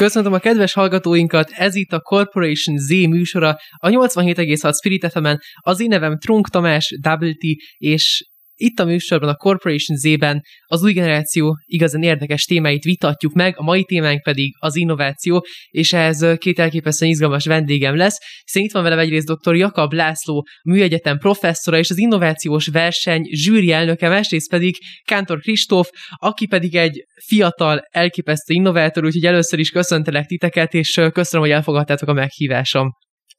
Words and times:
Köszöntöm 0.00 0.32
a 0.32 0.38
kedves 0.38 0.72
hallgatóinkat, 0.72 1.50
ez 1.50 1.74
itt 1.74 1.92
a 1.92 2.00
Corporation 2.00 2.78
Z 2.78 2.88
műsora, 2.88 3.56
a 3.76 3.88
87,6 3.88 4.76
Spirit 4.76 5.06
fm 5.10 5.26
az 5.60 5.80
én 5.80 5.88
nevem 5.88 6.18
Trunk 6.18 6.48
Tamás, 6.48 6.98
Double 7.00 7.34
és 7.78 8.29
itt 8.60 8.78
a 8.78 8.84
műsorban, 8.84 9.28
a 9.28 9.34
Corporation 9.34 9.96
Z-ben 9.96 10.40
az 10.66 10.82
új 10.82 10.92
generáció 10.92 11.56
igazán 11.64 12.02
érdekes 12.02 12.44
témáit 12.44 12.82
vitatjuk 12.82 13.32
meg, 13.32 13.54
a 13.58 13.62
mai 13.62 13.84
témánk 13.84 14.22
pedig 14.22 14.54
az 14.58 14.76
innováció, 14.76 15.44
és 15.68 15.92
ehhez 15.92 16.26
két 16.36 16.58
elképesztően 16.58 17.10
izgalmas 17.10 17.46
vendégem 17.46 17.96
lesz, 17.96 18.18
hiszen 18.44 18.62
itt 18.62 18.72
van 18.72 18.82
velem 18.82 18.98
egyrészt 18.98 19.32
dr. 19.32 19.54
Jakab 19.56 19.92
László, 19.92 20.46
műegyetem 20.64 21.18
professzora 21.18 21.78
és 21.78 21.90
az 21.90 21.98
innovációs 21.98 22.66
verseny 22.66 23.22
zsűri 23.32 23.72
elnöke, 23.72 24.08
másrészt 24.08 24.50
pedig 24.50 24.76
Kántor 25.04 25.40
Kristóf, 25.40 25.88
aki 26.16 26.46
pedig 26.46 26.74
egy 26.74 27.04
fiatal, 27.26 27.80
elképesztő 27.90 28.54
innovátor, 28.54 29.04
úgyhogy 29.04 29.24
először 29.24 29.58
is 29.58 29.70
köszöntelek 29.70 30.26
titeket, 30.26 30.74
és 30.74 31.00
köszönöm, 31.12 31.46
hogy 31.46 31.54
elfogadtátok 31.54 32.08
a 32.08 32.12
meghívásom. 32.12 32.90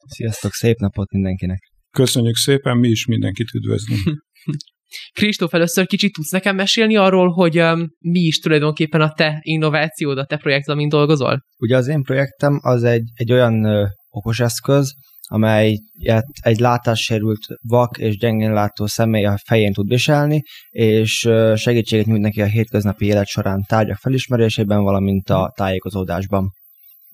Sziasztok, 0.06 0.52
szép 0.52 0.76
napot 0.78 1.10
mindenkinek! 1.10 1.70
Köszönjük 1.90 2.36
szépen, 2.36 2.76
mi 2.76 2.88
is 2.88 3.06
mindenkit 3.06 3.54
üdvözlünk. 3.54 4.00
Kristóf, 5.12 5.54
először 5.54 5.86
kicsit 5.86 6.12
tudsz 6.12 6.30
nekem 6.30 6.56
mesélni 6.56 6.96
arról, 6.96 7.28
hogy 7.28 7.60
um, 7.60 7.88
mi 7.98 8.20
is 8.20 8.38
tulajdonképpen 8.38 9.00
a 9.00 9.12
te 9.12 9.38
innovációd, 9.40 10.18
a 10.18 10.24
te 10.24 10.36
projekt, 10.36 10.68
amin 10.68 10.88
dolgozol? 10.88 11.42
Ugye 11.58 11.76
az 11.76 11.88
én 11.88 12.02
projektem 12.02 12.58
az 12.62 12.84
egy, 12.84 13.04
egy 13.14 13.32
olyan 13.32 13.64
ö, 13.64 13.84
okos 14.08 14.40
eszköz, 14.40 14.94
amelyet 15.32 16.24
egy 16.40 16.58
látássérült 16.58 17.40
vak 17.60 17.98
és 17.98 18.16
gyengén 18.16 18.52
látó 18.52 18.86
személy 18.86 19.24
a 19.24 19.38
fején 19.44 19.72
tud 19.72 19.88
viselni, 19.88 20.42
és 20.70 21.28
segítséget 21.54 22.06
nyújt 22.06 22.20
neki 22.20 22.40
a 22.40 22.46
hétköznapi 22.46 23.06
élet 23.06 23.26
során 23.26 23.62
tárgyak 23.68 23.96
felismerésében, 23.96 24.82
valamint 24.82 25.30
a 25.30 25.52
tájékozódásban. 25.56 26.50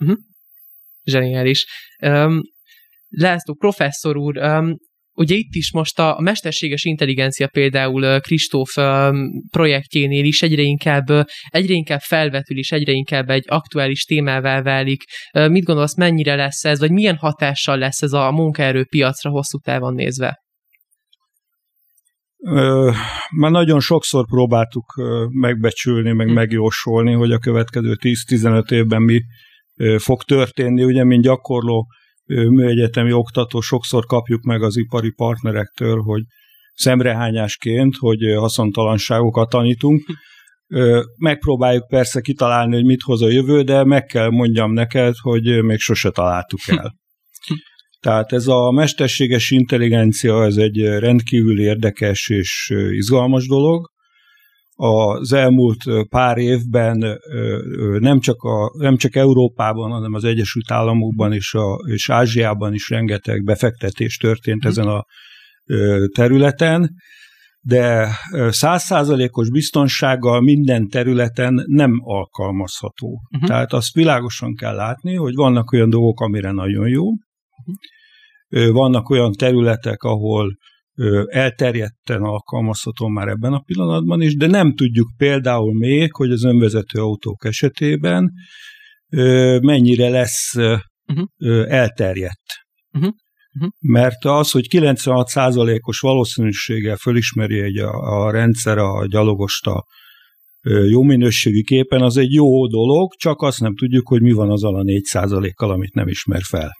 Uh-huh. 0.00 0.16
Zseniális. 1.04 1.66
Um, 2.02 2.40
László 3.08 3.54
professzor 3.54 4.16
úr, 4.16 4.38
um, 4.38 4.76
Ugye 5.18 5.34
itt 5.34 5.54
is 5.54 5.72
most 5.72 5.98
a 5.98 6.16
mesterséges 6.20 6.84
intelligencia 6.84 7.48
például 7.48 8.20
Kristóf 8.20 8.74
projektjénél 9.50 10.24
is 10.24 10.42
egyre 10.42 10.62
inkább, 10.62 11.04
egyre 11.48 11.74
inkább 11.74 12.00
felvetül, 12.00 12.58
és 12.58 12.70
egyre 12.72 12.92
inkább 12.92 13.28
egy 13.28 13.44
aktuális 13.46 14.04
témává 14.04 14.62
válik. 14.62 15.02
Mit 15.32 15.64
gondolsz, 15.64 15.96
mennyire 15.96 16.34
lesz 16.34 16.64
ez, 16.64 16.78
vagy 16.78 16.90
milyen 16.90 17.16
hatással 17.16 17.78
lesz 17.78 18.02
ez 18.02 18.12
a 18.12 18.30
munkaerőpiacra 18.30 19.30
hosszú 19.30 19.58
távon 19.58 19.94
nézve? 19.94 20.38
Már 23.36 23.50
nagyon 23.50 23.80
sokszor 23.80 24.26
próbáltuk 24.26 24.84
megbecsülni, 25.28 26.12
meg 26.12 26.26
hm. 26.26 26.32
megjósolni, 26.32 27.12
hogy 27.12 27.32
a 27.32 27.38
következő 27.38 27.96
10-15 28.00 28.70
évben 28.70 29.02
mi 29.02 29.20
fog 29.96 30.22
történni. 30.22 30.84
Ugye, 30.84 31.04
mint 31.04 31.22
gyakorló 31.22 31.86
műegyetemi 32.28 33.12
oktató 33.12 33.60
sokszor 33.60 34.04
kapjuk 34.06 34.42
meg 34.42 34.62
az 34.62 34.76
ipari 34.76 35.10
partnerektől, 35.10 36.00
hogy 36.00 36.22
szemrehányásként, 36.74 37.96
hogy 37.96 38.18
haszontalanságokat 38.36 39.48
tanítunk. 39.48 40.02
Megpróbáljuk 41.16 41.86
persze 41.88 42.20
kitalálni, 42.20 42.74
hogy 42.74 42.84
mit 42.84 43.02
hoz 43.02 43.22
a 43.22 43.28
jövő, 43.28 43.62
de 43.62 43.84
meg 43.84 44.04
kell 44.04 44.28
mondjam 44.30 44.72
neked, 44.72 45.14
hogy 45.20 45.62
még 45.62 45.78
sose 45.78 46.10
találtuk 46.10 46.60
el. 46.66 46.94
Tehát 48.00 48.32
ez 48.32 48.46
a 48.46 48.70
mesterséges 48.70 49.50
intelligencia, 49.50 50.44
ez 50.44 50.56
egy 50.56 50.80
rendkívül 50.80 51.60
érdekes 51.60 52.28
és 52.28 52.72
izgalmas 52.90 53.46
dolog 53.46 53.90
az 54.80 55.32
elmúlt 55.32 56.08
pár 56.08 56.36
évben 56.36 57.18
nem 57.98 58.20
csak, 58.20 58.42
a, 58.42 58.70
nem 58.78 58.96
csak 58.96 59.16
Európában, 59.16 59.90
hanem 59.90 60.14
az 60.14 60.24
Egyesült 60.24 60.70
Államokban 60.70 61.32
és, 61.32 61.54
a, 61.54 61.78
és 61.86 62.10
Ázsiában 62.10 62.74
is 62.74 62.88
rengeteg 62.88 63.44
befektetés 63.44 64.16
történt 64.16 64.58
mhm. 64.58 64.68
ezen 64.68 64.86
a 64.86 65.04
területen, 66.14 66.90
de 67.60 68.08
százszázalékos 68.48 69.50
biztonsággal 69.50 70.40
minden 70.40 70.88
területen 70.88 71.64
nem 71.66 71.92
alkalmazható. 72.02 73.20
Uh-huh. 73.30 73.48
Tehát 73.48 73.72
azt 73.72 73.94
világosan 73.94 74.54
kell 74.54 74.74
látni, 74.74 75.14
hogy 75.14 75.34
vannak 75.34 75.72
olyan 75.72 75.90
dolgok, 75.90 76.20
amire 76.20 76.50
nagyon 76.50 76.88
jó, 76.88 77.04
uh-huh. 77.04 78.72
vannak 78.72 79.10
olyan 79.10 79.32
területek, 79.32 80.02
ahol 80.02 80.56
elterjedten 81.26 82.22
alkalmazható 82.22 83.08
már 83.08 83.28
ebben 83.28 83.52
a 83.52 83.60
pillanatban 83.60 84.22
is, 84.22 84.36
de 84.36 84.46
nem 84.46 84.74
tudjuk 84.74 85.08
például 85.16 85.74
még, 85.74 86.12
hogy 86.12 86.30
az 86.30 86.44
önvezető 86.44 87.00
autók 87.00 87.44
esetében 87.44 88.30
mennyire 89.60 90.08
lesz 90.08 90.54
uh-huh. 90.54 91.72
elterjedt. 91.72 92.52
Uh-huh. 92.92 93.12
Uh-huh. 93.54 93.70
Mert 93.78 94.24
az, 94.24 94.50
hogy 94.50 94.66
96%-os 94.70 96.00
valószínűséggel 96.00 96.96
fölismeri 96.96 97.60
egy 97.60 97.78
a, 97.78 97.90
a 97.90 98.30
rendszer 98.30 98.78
a 98.78 99.06
gyalogost 99.06 99.66
a 99.66 99.84
jó 100.88 101.02
minőségű 101.02 101.60
képen, 101.60 102.02
az 102.02 102.16
egy 102.16 102.32
jó 102.32 102.66
dolog, 102.66 103.12
csak 103.14 103.42
azt 103.42 103.60
nem 103.60 103.76
tudjuk, 103.76 104.08
hogy 104.08 104.22
mi 104.22 104.32
van 104.32 104.50
azzal 104.50 104.76
a 104.76 104.82
4%-kal, 104.82 105.70
amit 105.70 105.94
nem 105.94 106.08
ismer 106.08 106.42
fel. 106.42 106.76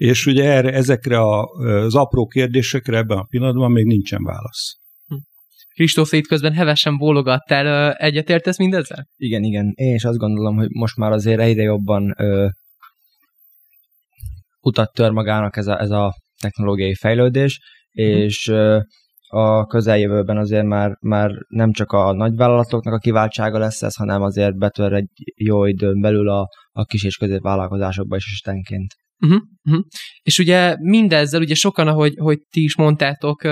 És 0.00 0.26
ugye 0.26 0.44
erre, 0.44 0.72
ezekre 0.72 1.18
a, 1.18 1.44
az 1.84 1.94
apró 1.94 2.26
kérdésekre 2.26 2.96
ebben 2.96 3.18
a 3.18 3.24
pillanatban 3.24 3.70
még 3.70 3.84
nincsen 3.84 4.22
válasz. 4.22 4.76
Hm. 5.06 5.14
Kristóf, 5.74 6.12
itt 6.12 6.26
közben 6.26 6.52
hevesen 6.52 6.96
bólogattál, 6.96 7.92
egyetértesz 7.92 8.58
mindezzel? 8.58 9.06
Igen, 9.16 9.42
igen. 9.42 9.72
Én 9.74 9.94
is 9.94 10.04
azt 10.04 10.18
gondolom, 10.18 10.56
hogy 10.56 10.68
most 10.70 10.96
már 10.96 11.12
azért 11.12 11.40
egyre 11.40 11.62
jobban 11.62 12.14
ö, 12.16 12.48
utat 14.60 14.92
tör 14.92 15.10
magának 15.10 15.56
ez 15.56 15.66
a, 15.66 15.80
ez 15.80 15.90
a 15.90 16.14
technológiai 16.40 16.94
fejlődés, 16.94 17.60
hm. 17.92 18.00
és 18.00 18.48
ö, 18.48 18.80
a 19.26 19.66
közeljövőben 19.66 20.36
azért 20.36 20.66
már, 20.66 20.96
már 21.00 21.30
nem 21.48 21.72
csak 21.72 21.92
a 21.92 22.12
nagyvállalatoknak 22.12 22.94
a 22.94 22.98
kiváltsága 22.98 23.58
lesz 23.58 23.82
ez, 23.82 23.96
hanem 23.96 24.22
azért 24.22 24.56
betör 24.56 24.92
egy 24.92 25.10
jó 25.34 25.64
időn 25.64 26.00
belül 26.00 26.28
a, 26.28 26.48
a 26.70 26.84
kis 26.84 27.04
és 27.04 27.16
középvállalkozásokba 27.16 28.16
is 28.16 28.32
istenként. 28.32 28.94
Uh-huh, 29.20 29.42
uh-huh. 29.64 29.84
És 30.22 30.38
ugye 30.38 30.76
mindezzel, 30.78 31.40
ugye 31.40 31.54
sokan, 31.54 31.88
ahogy 31.88 32.14
hogy 32.16 32.38
ti 32.50 32.62
is 32.62 32.76
mondtátok, 32.76 33.44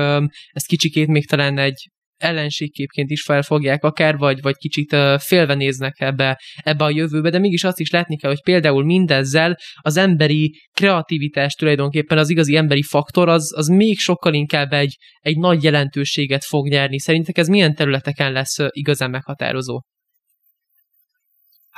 ezt 0.49 0.67
kicsikét 0.67 1.07
még 1.07 1.27
talán 1.27 1.59
egy 1.59 1.91
ellenségképként 2.17 3.11
is 3.11 3.23
felfogják 3.23 3.85
akár, 3.85 4.17
vagy, 4.17 4.41
vagy 4.41 4.57
kicsit 4.57 4.97
félve 5.19 5.55
néznek 5.55 6.01
ebbe, 6.01 6.41
ebbe 6.57 6.85
a 6.85 6.91
jövőbe, 6.91 7.31
de 7.31 7.39
mégis 7.39 7.65
azt 7.65 7.81
is 7.81 7.91
látni 7.91 8.17
kell, 8.17 8.31
hogy 8.31 8.43
például 8.43 8.85
mindezzel 8.85 9.57
az 9.81 9.97
emberi 9.97 10.61
kreativitás 10.73 11.55
tulajdonképpen 11.55 12.19
az 12.19 12.31
igazi 12.31 12.57
emberi 12.57 12.83
faktor, 12.83 13.29
az, 13.29 13.53
az 13.57 13.67
még 13.67 13.99
sokkal 13.99 14.35
inkább 14.35 14.73
egy, 14.73 14.97
egy 15.19 15.37
nagy 15.37 15.63
jelentőséget 15.63 16.45
fog 16.45 16.69
nyerni. 16.69 17.01
Szerintek 17.01 17.39
ez 17.39 17.49
milyen 17.49 17.75
területeken 17.75 18.33
lesz 18.33 18.57
igazán 18.71 19.11
meghatározó? 19.11 19.81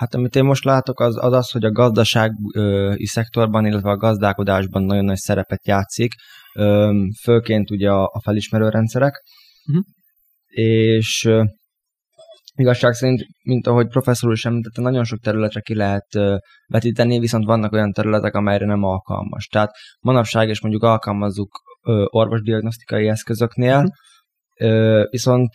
Hát 0.00 0.15
amit 0.15 0.37
én 0.37 0.44
most 0.44 0.65
látok, 0.65 1.00
az 1.00 1.16
az, 1.16 1.33
az 1.33 1.50
hogy 1.50 1.65
a 1.65 1.72
gazdasági 1.72 3.06
szektorban, 3.06 3.66
illetve 3.66 3.91
a 3.91 3.97
gazdálkodásban 3.97 4.83
nagyon 4.83 5.04
nagy 5.04 5.16
szerepet 5.16 5.66
játszik, 5.66 6.13
főként 7.22 7.71
ugye 7.71 7.91
a, 7.91 8.03
a 8.03 8.21
felismerő 8.22 8.69
rendszerek, 8.69 9.22
uh-huh. 9.69 9.84
és 10.47 11.25
ö, 11.25 11.45
igazság 12.54 12.92
szerint, 12.92 13.27
mint 13.42 13.66
ahogy 13.66 13.86
professzor 13.86 14.28
úr 14.28 14.34
is 14.34 14.45
említette, 14.45 14.80
nagyon 14.80 15.04
sok 15.04 15.19
területre 15.19 15.60
ki 15.60 15.75
lehet 15.75 16.07
vetíteni, 16.66 17.19
viszont 17.19 17.45
vannak 17.45 17.72
olyan 17.72 17.92
területek, 17.92 18.34
amelyre 18.34 18.66
nem 18.66 18.83
alkalmas. 18.83 19.47
Tehát 19.47 19.71
manapság 20.01 20.48
is 20.48 20.60
mondjuk 20.60 20.83
alkalmazzuk 20.83 21.51
orvosdiagnosztikai 22.04 23.09
eszközöknél, 23.09 23.92
uh-huh. 24.59 25.10
viszont 25.10 25.53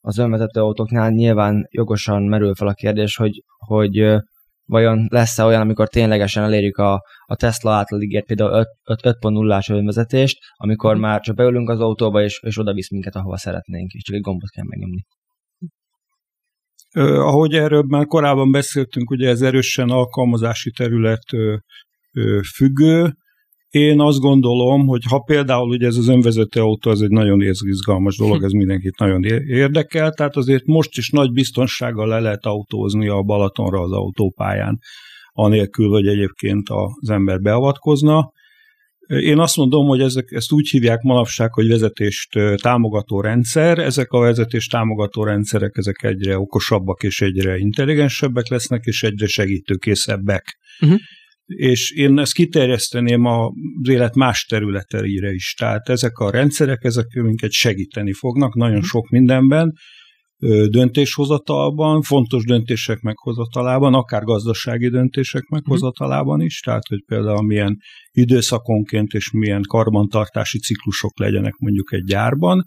az 0.00 0.18
önvezető 0.18 0.60
autóknál 0.60 1.10
nyilván 1.10 1.66
jogosan 1.70 2.22
merül 2.22 2.54
fel 2.54 2.68
a 2.68 2.72
kérdés, 2.72 3.16
hogy, 3.16 3.42
hogy 3.56 4.20
vajon 4.64 5.06
lesz-e 5.10 5.44
olyan, 5.44 5.60
amikor 5.60 5.88
ténylegesen 5.88 6.42
elérjük 6.42 6.76
a, 6.76 7.02
a 7.26 7.36
Tesla 7.36 7.72
által 7.72 8.02
ígért 8.02 8.26
például 8.26 8.64
5.0-ás 8.84 9.70
önvezetést, 9.70 10.38
amikor 10.56 10.96
mm. 10.96 11.00
már 11.00 11.20
csak 11.20 11.36
beülünk 11.36 11.68
az 11.68 11.80
autóba, 11.80 12.22
és, 12.22 12.40
és 12.42 12.58
oda 12.58 12.72
visz 12.72 12.90
minket, 12.90 13.14
ahova 13.16 13.36
szeretnénk, 13.36 13.92
és 13.92 14.02
csak 14.02 14.14
egy 14.14 14.20
gombot 14.20 14.50
kell 14.50 14.64
megnyomni. 14.68 15.04
Uh, 16.96 17.26
ahogy 17.26 17.54
erről 17.54 17.82
már 17.86 18.06
korábban 18.06 18.50
beszéltünk, 18.50 19.10
ugye 19.10 19.28
ez 19.28 19.42
erősen 19.42 19.88
alkalmazási 19.88 20.70
terület 20.70 21.24
függő, 22.54 23.14
Én 23.70 24.00
azt 24.00 24.18
gondolom, 24.18 24.86
hogy 24.86 25.02
ha 25.08 25.18
például 25.18 25.68
ugye 25.68 25.86
ez 25.86 25.96
az 25.96 26.08
önvezető 26.08 26.60
autó, 26.60 26.90
ez 26.90 27.00
egy 27.00 27.10
nagyon 27.10 27.42
izgalmas 27.42 28.16
dolog, 28.16 28.42
ez 28.42 28.50
mindenkit 28.50 28.98
nagyon 28.98 29.24
érdekel, 29.48 30.12
tehát 30.12 30.36
azért 30.36 30.66
most 30.66 30.96
is 30.96 31.10
nagy 31.10 31.32
biztonsággal 31.32 32.06
le 32.06 32.20
lehet 32.20 32.46
autózni 32.46 33.08
a 33.08 33.22
Balatonra 33.22 33.80
az 33.80 33.92
autópályán, 33.92 34.78
anélkül, 35.32 35.88
hogy 35.88 36.06
egyébként 36.06 36.68
az 36.68 37.10
ember 37.10 37.40
beavatkozna. 37.40 38.32
Én 39.06 39.38
azt 39.38 39.56
mondom, 39.56 39.86
hogy 39.86 40.00
ezek, 40.00 40.30
ezt 40.30 40.52
úgy 40.52 40.68
hívják 40.68 41.02
manapság, 41.02 41.52
hogy 41.52 41.68
vezetést 41.68 42.28
támogató 42.62 43.20
rendszer. 43.20 43.78
Ezek 43.78 44.10
a 44.10 44.18
vezetés 44.18 44.66
támogató 44.66 45.24
rendszerek 45.24 45.76
ezek 45.76 46.02
egyre 46.02 46.38
okosabbak 46.38 47.02
és 47.02 47.20
egyre 47.20 47.56
intelligensebbek 47.56 48.48
lesznek, 48.48 48.84
és 48.84 49.02
egyre 49.02 49.26
segítőkészebbek. 49.26 50.58
Uh-huh 50.80 50.98
és 51.56 51.90
én 51.90 52.18
ezt 52.18 52.32
kiterjeszteném 52.32 53.24
az 53.24 53.52
élet 53.88 54.14
más 54.14 54.44
területeire 54.44 55.32
is. 55.32 55.54
Tehát 55.58 55.88
ezek 55.88 56.18
a 56.18 56.30
rendszerek, 56.30 56.84
ezek 56.84 57.06
minket 57.12 57.50
segíteni 57.50 58.12
fognak 58.12 58.54
nagyon 58.54 58.82
sok 58.82 59.08
mindenben, 59.08 59.72
döntéshozatalban, 60.68 62.02
fontos 62.02 62.44
döntések 62.44 63.00
meghozatalában, 63.00 63.94
akár 63.94 64.22
gazdasági 64.22 64.88
döntések 64.88 65.42
mhm. 65.42 65.54
meghozatalában 65.54 66.40
is, 66.40 66.60
tehát 66.60 66.86
hogy 66.88 67.04
például 67.06 67.46
milyen 67.46 67.76
időszakonként 68.10 69.12
és 69.12 69.30
milyen 69.30 69.62
karbantartási 69.68 70.58
ciklusok 70.58 71.18
legyenek 71.18 71.54
mondjuk 71.56 71.92
egy 71.92 72.04
gyárban, 72.04 72.64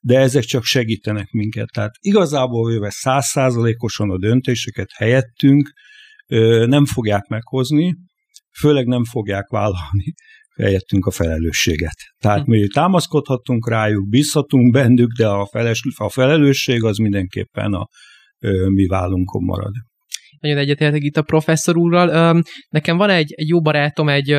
de 0.00 0.18
ezek 0.18 0.42
csak 0.42 0.64
segítenek 0.64 1.30
minket. 1.30 1.68
Tehát 1.72 1.94
igazából 2.00 2.70
véve 2.70 2.90
százszázalékosan 2.90 4.10
a 4.10 4.18
döntéseket 4.18 4.90
helyettünk 4.92 5.72
nem 6.66 6.84
fogják 6.84 7.26
meghozni, 7.26 7.94
főleg 8.58 8.86
nem 8.86 9.04
fogják 9.04 9.48
vállalni 9.48 10.14
helyettünk 10.56 11.06
a 11.06 11.10
felelősséget. 11.10 11.96
Tehát 12.18 12.46
mi 12.46 12.66
támaszkodhatunk 12.66 13.68
rájuk, 13.68 14.08
bízhatunk 14.08 14.72
bennük, 14.72 15.12
de 15.12 15.28
a, 15.28 15.46
feles, 15.46 15.82
a 15.96 16.08
felelősség 16.08 16.84
az 16.84 16.96
mindenképpen 16.96 17.72
a 17.72 17.88
mi 18.68 18.86
vállunkon 18.86 19.44
marad 19.44 19.72
nagyon 20.42 20.58
egyetértek 20.58 21.02
itt 21.02 21.16
a 21.16 21.22
professzor 21.22 21.76
úrral. 21.76 22.42
Nekem 22.68 22.96
van 22.96 23.10
egy, 23.10 23.32
egy 23.36 23.48
jó 23.48 23.60
barátom, 23.60 24.08
egy 24.08 24.30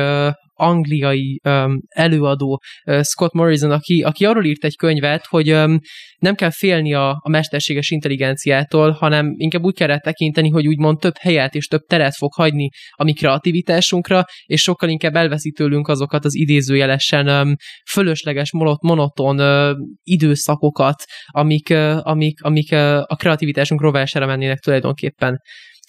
angliai 0.54 1.40
um, 1.44 1.80
előadó, 1.88 2.60
uh, 2.84 3.02
Scott 3.02 3.32
Morrison, 3.32 3.70
aki, 3.70 4.02
aki 4.02 4.24
arról 4.24 4.44
írt 4.44 4.64
egy 4.64 4.76
könyvet, 4.76 5.26
hogy 5.26 5.52
um, 5.52 5.78
nem 6.18 6.34
kell 6.34 6.50
félni 6.50 6.94
a, 6.94 7.08
a 7.08 7.28
mesterséges 7.28 7.90
intelligenciától, 7.90 8.90
hanem 8.90 9.34
inkább 9.36 9.62
úgy 9.62 9.74
kell 9.74 9.98
tekinteni, 9.98 10.48
hogy 10.48 10.66
úgymond 10.66 10.98
több 10.98 11.16
helyet 11.18 11.54
és 11.54 11.66
több 11.66 11.82
teret 11.82 12.14
fog 12.14 12.32
hagyni 12.34 12.68
a 12.90 13.04
mi 13.04 13.12
kreativitásunkra, 13.12 14.24
és 14.44 14.62
sokkal 14.62 14.88
inkább 14.88 15.14
elveszi 15.14 15.50
tőlünk 15.50 15.88
azokat 15.88 16.24
az 16.24 16.34
idézőjelesen 16.34 17.28
um, 17.28 17.54
fölösleges, 17.90 18.50
monoton 18.80 19.40
uh, 19.40 19.76
időszakokat, 20.02 21.04
amik, 21.26 21.70
uh, 21.70 21.98
amik, 22.02 22.42
amik 22.42 22.72
uh, 22.72 22.96
a 22.96 23.16
kreativitásunk 23.16 23.80
rovására 23.80 24.26
mennének 24.26 24.58
tulajdonképpen. 24.58 25.40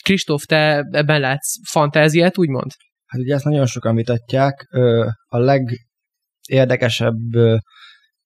Kristóf, 0.03 0.43
te 0.43 0.83
ebben 0.91 1.19
látsz 1.19 1.69
fantáziát, 1.69 2.37
úgymond? 2.37 2.71
Hát 3.15 3.23
ugye 3.23 3.33
ezt 3.33 3.43
nagyon 3.43 3.65
sokan 3.65 3.95
vitatják. 3.95 4.67
A 5.27 5.37
legérdekesebb 5.37 7.15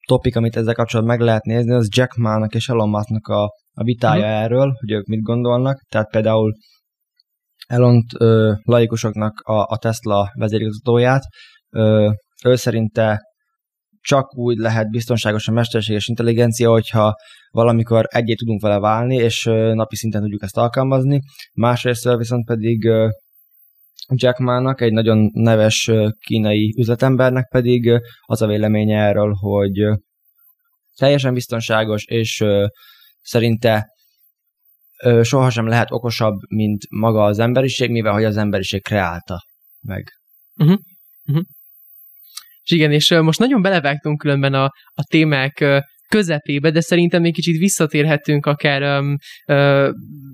topik, 0.07 0.35
amit 0.35 0.55
ezzel 0.55 0.73
kapcsolatban 0.73 1.15
meg 1.15 1.25
lehet 1.25 1.43
nézni, 1.43 1.73
az 1.73 1.87
Jack 1.91 2.15
Ma-nak 2.15 2.55
és 2.55 2.69
Elon 2.69 2.89
Musk-nak 2.89 3.27
a, 3.27 3.43
a 3.73 3.83
vitája 3.83 4.23
uh-huh. 4.23 4.41
erről, 4.41 4.73
hogy 4.79 4.91
ők 4.91 5.05
mit 5.05 5.21
gondolnak. 5.21 5.81
Tehát 5.89 6.09
például 6.09 6.53
Elon 7.67 8.03
laikusoknak 8.63 9.39
a, 9.39 9.53
a 9.53 9.77
Tesla 9.77 10.31
vezérigazgatóját, 10.33 11.23
ő 12.45 12.55
szerinte 12.55 13.19
csak 14.01 14.37
úgy 14.37 14.57
lehet 14.57 14.89
biztonságos 14.89 15.47
a 15.47 15.51
mesterséges 15.51 16.07
intelligencia, 16.07 16.69
hogyha 16.69 17.13
valamikor 17.51 18.05
egyé 18.07 18.33
tudunk 18.33 18.61
vele 18.61 18.79
válni, 18.79 19.15
és 19.15 19.43
napi 19.73 19.95
szinten 19.95 20.21
tudjuk 20.21 20.43
ezt 20.43 20.57
alkalmazni. 20.57 21.19
Másrészt 21.53 22.15
viszont 22.17 22.45
pedig 22.45 22.89
Jack 24.15 24.37
Ma-nak, 24.37 24.81
egy 24.81 24.93
nagyon 24.93 25.29
neves 25.33 25.91
kínai 26.19 26.73
üzletembernek 26.77 27.47
pedig 27.47 27.91
az 28.25 28.41
a 28.41 28.47
véleménye 28.47 28.97
erről, 28.97 29.33
hogy 29.33 29.99
teljesen 30.95 31.33
biztonságos, 31.33 32.05
és 32.05 32.43
szerinte 33.21 33.87
sohasem 35.21 35.67
lehet 35.67 35.91
okosabb, 35.91 36.39
mint 36.49 36.81
maga 36.89 37.23
az 37.23 37.39
emberiség, 37.39 37.89
mivel 37.89 38.13
hogy 38.13 38.23
az 38.23 38.37
emberiség 38.37 38.83
kreálta 38.83 39.43
meg. 39.79 40.07
Uh-huh. 40.55 40.79
Uh-huh. 41.25 41.43
És 42.63 42.71
igen, 42.71 42.91
és 42.91 43.09
most 43.09 43.39
nagyon 43.39 43.61
belevágtunk 43.61 44.17
különben 44.17 44.53
a, 44.53 44.63
a 44.93 45.03
témák 45.09 45.65
közepébe, 46.09 46.71
de 46.71 46.81
szerintem 46.81 47.21
még 47.21 47.33
kicsit 47.33 47.57
visszatérhetünk 47.57 48.45
akár 48.45 48.99
um, 48.99 49.15
uh, 49.47 49.89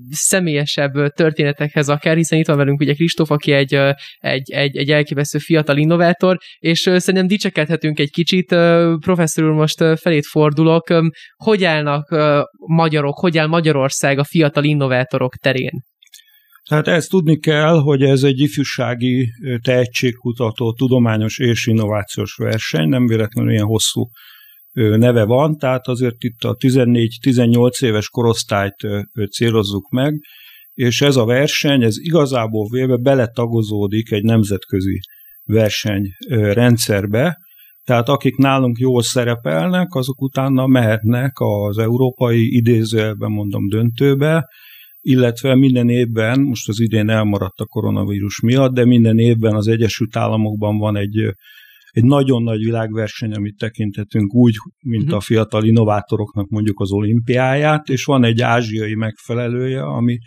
személyesebb 0.09 0.91
történetekhez 1.07 1.89
akár, 1.89 2.15
hiszen 2.15 2.39
itt 2.39 2.47
van 2.47 2.57
velünk 2.57 2.79
ugye 2.79 2.93
Kristóf, 2.93 3.31
aki 3.31 3.51
egy, 3.51 3.75
uh, 3.75 3.93
egy, 4.17 4.51
egy, 4.51 4.77
egy 4.77 4.89
elképesztő 4.89 5.37
fiatal 5.37 5.77
innovátor, 5.77 6.37
és 6.59 6.85
uh, 6.85 6.97
szerintem 6.97 7.27
dicsekedhetünk 7.27 7.99
egy 7.99 8.11
kicsit. 8.11 8.51
Uh, 8.51 8.99
professzor 8.99 9.43
úr, 9.43 9.51
most 9.51 9.81
uh, 9.81 9.95
felét 9.95 10.25
fordulok. 10.25 10.89
Um, 10.89 11.09
hogy 11.35 11.63
állnak 11.63 12.11
uh, 12.11 12.41
magyarok, 12.75 13.19
hogy 13.19 13.37
áll 13.37 13.47
Magyarország 13.47 14.19
a 14.19 14.23
fiatal 14.23 14.63
innovátorok 14.63 15.35
terén? 15.35 15.83
Tehát 16.69 16.87
ezt 16.87 17.09
tudni 17.09 17.37
kell, 17.37 17.79
hogy 17.79 18.01
ez 18.01 18.23
egy 18.23 18.39
ifjúsági 18.39 19.29
tehetségkutató, 19.61 20.73
tudományos 20.73 21.39
és 21.39 21.67
innovációs 21.67 22.35
verseny, 22.35 22.87
nem 22.87 23.05
véletlenül 23.05 23.51
ilyen 23.51 23.65
hosszú 23.65 24.09
neve 24.75 25.23
van, 25.23 25.57
tehát 25.57 25.87
azért 25.87 26.23
itt 26.23 26.43
a 26.43 26.55
14-18 26.55 27.83
éves 27.83 28.09
korosztályt 28.09 28.75
célozzuk 29.31 29.89
meg, 29.89 30.19
és 30.73 31.01
ez 31.01 31.15
a 31.15 31.25
verseny, 31.25 31.83
ez 31.83 31.95
igazából 31.97 32.67
véve 32.69 32.95
beletagozódik 32.95 34.11
egy 34.11 34.23
nemzetközi 34.23 34.99
versenyrendszerbe, 35.43 37.37
tehát 37.83 38.09
akik 38.09 38.35
nálunk 38.35 38.77
jól 38.77 39.01
szerepelnek, 39.01 39.93
azok 39.93 40.21
utána 40.21 40.67
mehetnek 40.67 41.31
az 41.33 41.77
európai 41.77 42.55
idézőjelben 42.55 43.31
mondom 43.31 43.67
döntőbe, 43.67 44.45
illetve 45.01 45.55
minden 45.55 45.89
évben, 45.89 46.41
most 46.41 46.69
az 46.69 46.79
idén 46.79 47.09
elmaradt 47.09 47.59
a 47.59 47.65
koronavírus 47.65 48.39
miatt, 48.39 48.73
de 48.73 48.85
minden 48.85 49.17
évben 49.17 49.55
az 49.55 49.67
Egyesült 49.67 50.15
Államokban 50.15 50.77
van 50.77 50.97
egy 50.97 51.33
egy 51.95 52.03
nagyon 52.03 52.43
nagy 52.43 52.59
világverseny, 52.59 53.33
amit 53.33 53.57
tekintetünk 53.57 54.33
úgy, 54.33 54.53
mint 54.85 55.03
uh-huh. 55.03 55.17
a 55.17 55.21
fiatal 55.21 55.63
innovátoroknak 55.65 56.49
mondjuk 56.49 56.79
az 56.79 56.91
olimpiáját, 56.91 57.89
és 57.89 58.03
van 58.03 58.23
egy 58.23 58.41
ázsiai 58.41 58.95
megfelelője, 58.95 59.81
ami 59.83 60.17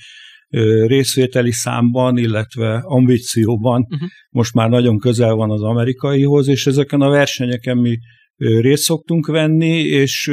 részvételi 0.87 1.53
számban, 1.53 2.17
illetve 2.17 2.81
ambícióban 2.85 3.87
uh-huh. 3.89 4.09
most 4.31 4.55
már 4.55 4.69
nagyon 4.69 4.99
közel 4.99 5.35
van 5.35 5.51
az 5.51 5.63
amerikaihoz, 5.63 6.49
és 6.49 6.67
ezeken 6.67 7.01
a 7.01 7.09
versenyeken 7.09 7.79
mi 7.79 7.99
részt 8.37 8.83
szoktunk 8.83 9.27
venni, 9.27 9.79
és 9.79 10.31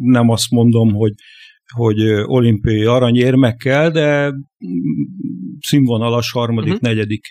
nem 0.00 0.28
azt 0.28 0.50
mondom, 0.50 0.92
hogy 0.92 1.12
hogy 1.74 2.00
olimpiai 2.24 2.84
aranyérmekkel, 2.84 3.90
de 3.90 4.32
színvonalas 5.60 6.30
harmadik, 6.30 6.72
uh-huh. 6.72 6.88
negyedik 6.88 7.22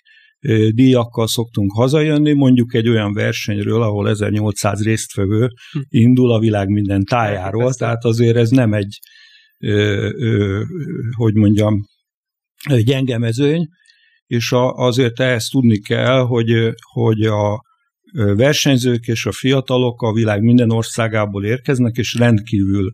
díjakkal 0.72 1.28
szoktunk 1.28 1.72
hazajönni, 1.74 2.34
mondjuk 2.34 2.74
egy 2.74 2.90
olyan 2.90 3.14
versenyről, 3.14 3.82
ahol 3.82 4.10
1800 4.10 4.84
résztvevő 4.84 5.48
hm. 5.72 5.80
indul 5.88 6.32
a 6.32 6.40
világ 6.40 6.68
minden 6.68 7.04
tájáról, 7.04 7.74
tehát 7.74 8.04
azért 8.04 8.36
ez 8.36 8.50
nem 8.50 8.74
egy, 8.74 9.00
ö, 9.60 10.10
ö, 10.18 10.64
hogy 11.16 11.34
mondjam, 11.34 11.86
gyenge 12.84 13.18
mezőny, 13.18 13.68
és 14.26 14.52
a, 14.52 14.74
azért 14.74 15.20
ehhez 15.20 15.48
tudni 15.48 15.80
kell, 15.80 16.20
hogy, 16.20 16.74
hogy 16.94 17.22
a 17.22 17.62
versenyzők 18.14 19.08
és 19.08 19.26
a 19.26 19.32
fiatalok 19.32 20.02
a 20.02 20.14
világ 20.14 20.42
minden 20.42 20.72
országából 20.72 21.46
érkeznek, 21.46 21.96
és 21.96 22.14
rendkívül 22.14 22.92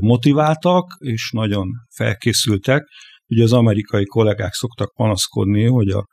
motiváltak, 0.00 0.96
és 0.98 1.30
nagyon 1.30 1.68
felkészültek. 1.94 2.88
Ugye 3.26 3.42
az 3.42 3.52
amerikai 3.52 4.04
kollégák 4.04 4.52
szoktak 4.52 4.94
panaszkodni, 4.94 5.64
hogy 5.64 5.88
a 5.88 6.06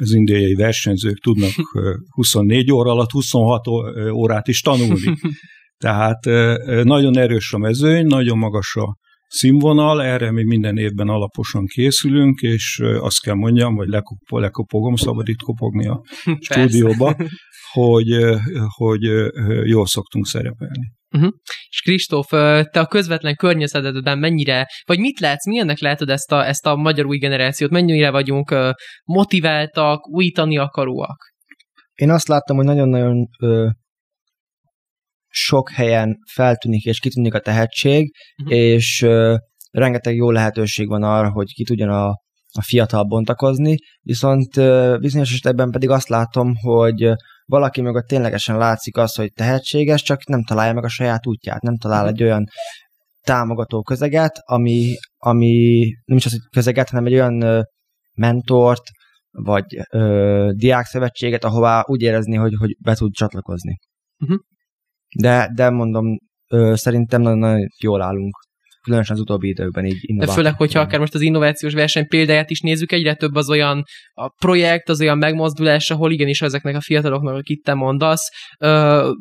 az 0.00 0.12
indiai 0.12 0.54
versenyzők 0.54 1.18
tudnak 1.18 1.52
24 2.16 2.72
óra 2.72 2.90
alatt 2.90 3.10
26 3.10 3.66
órát 4.12 4.48
is 4.48 4.60
tanulni. 4.60 5.16
Tehát 5.84 6.24
nagyon 6.84 7.18
erős 7.18 7.52
a 7.52 7.58
mezőny, 7.58 8.06
nagyon 8.06 8.38
magas 8.38 8.76
a 8.76 8.96
színvonal, 9.28 10.02
erre 10.02 10.30
mi 10.30 10.44
minden 10.44 10.76
évben 10.76 11.08
alaposan 11.08 11.66
készülünk, 11.66 12.40
és 12.40 12.82
azt 13.00 13.20
kell 13.20 13.34
mondjam, 13.34 13.74
vagy 13.74 13.88
lekop, 13.88 14.18
lekopogom, 14.30 14.94
szabad 14.94 15.28
itt 15.28 15.42
kopogni 15.42 15.86
a 15.86 16.02
stúdióba, 16.40 17.16
hogy, 17.72 18.08
hogy 18.76 19.02
jól 19.64 19.86
szoktunk 19.86 20.26
szerepelni. 20.26 20.97
Uh-huh. 21.10 21.32
És 21.68 21.80
Kristóf, 21.80 22.28
te 22.70 22.80
a 22.80 22.86
közvetlen 22.86 23.36
környezetedben 23.36 24.18
mennyire, 24.18 24.66
vagy 24.84 24.98
mit 24.98 25.20
látsz, 25.20 25.46
milyennek 25.46 25.78
látod 25.78 26.08
ezt 26.08 26.32
a, 26.32 26.46
ezt 26.46 26.66
a 26.66 26.76
magyar 26.76 27.06
új 27.06 27.18
generációt, 27.18 27.70
mennyire 27.70 28.10
vagyunk 28.10 28.54
motiváltak, 29.04 30.08
újítani 30.08 30.58
akaróak? 30.58 31.32
Én 31.94 32.10
azt 32.10 32.28
láttam, 32.28 32.56
hogy 32.56 32.64
nagyon-nagyon 32.64 33.28
ö, 33.40 33.68
sok 35.28 35.70
helyen 35.70 36.18
feltűnik 36.32 36.84
és 36.84 36.98
kitűnik 36.98 37.34
a 37.34 37.40
tehetség, 37.40 38.14
uh-huh. 38.42 38.58
és 38.58 39.02
ö, 39.02 39.36
rengeteg 39.70 40.14
jó 40.14 40.30
lehetőség 40.30 40.88
van 40.88 41.02
arra, 41.02 41.30
hogy 41.30 41.52
ki 41.52 41.64
tudjon 41.64 41.88
a, 41.88 42.08
a 42.52 42.62
fiatal 42.62 43.04
bontakozni, 43.04 43.76
viszont 44.00 44.56
ö, 44.56 44.96
bizonyos 45.00 45.32
esetben 45.32 45.70
pedig 45.70 45.88
azt 45.88 46.08
látom, 46.08 46.54
hogy 46.54 47.10
valaki 47.48 47.80
mögött 47.80 48.06
ténylegesen 48.06 48.56
látszik 48.56 48.96
az, 48.96 49.14
hogy 49.14 49.32
tehetséges, 49.32 50.02
csak 50.02 50.26
nem 50.26 50.44
találja 50.44 50.72
meg 50.72 50.84
a 50.84 50.88
saját 50.88 51.26
útját, 51.26 51.62
nem 51.62 51.76
talál 51.76 52.02
uh-huh. 52.02 52.14
egy 52.14 52.22
olyan 52.22 52.44
támogató 53.22 53.82
közeget, 53.82 54.38
ami, 54.44 54.94
ami 55.16 55.84
nem 56.04 56.16
is 56.16 56.26
az, 56.26 56.30
hogy 56.30 56.40
közeget, 56.50 56.88
hanem 56.88 57.06
egy 57.06 57.12
olyan 57.12 57.40
ö, 57.40 57.60
mentort, 58.14 58.82
vagy 59.30 59.64
ö, 59.90 60.50
diákszövetséget, 60.54 61.44
ahová 61.44 61.82
úgy 61.86 62.02
érezni, 62.02 62.36
hogy, 62.36 62.54
hogy 62.58 62.76
be 62.80 62.94
tud 62.94 63.12
csatlakozni. 63.12 63.76
Uh-huh. 64.18 64.38
De, 65.20 65.50
de 65.54 65.70
mondom, 65.70 66.16
ö, 66.50 66.72
szerintem 66.76 67.20
nagyon-nagyon 67.20 67.66
jól 67.82 68.02
állunk 68.02 68.47
különösen 68.88 69.16
az 69.16 69.22
utóbbi 69.22 69.48
időkben 69.48 69.84
így 69.84 69.98
innováció. 70.00 70.34
Főleg, 70.34 70.54
hogyha 70.54 70.80
akár 70.80 71.00
most 71.00 71.14
az 71.14 71.20
innovációs 71.20 71.72
verseny 71.72 72.06
példáját 72.06 72.50
is 72.50 72.60
nézzük, 72.60 72.92
egyre 72.92 73.14
több 73.14 73.34
az 73.34 73.50
olyan 73.50 73.82
a 74.12 74.28
projekt, 74.28 74.88
az 74.88 75.00
olyan 75.00 75.18
megmozdulás, 75.18 75.90
ahol 75.90 76.12
igenis 76.12 76.42
ezeknek 76.42 76.76
a 76.76 76.80
fiataloknak, 76.80 77.34
akit 77.34 77.62
te 77.62 77.74
mondasz, 77.74 78.28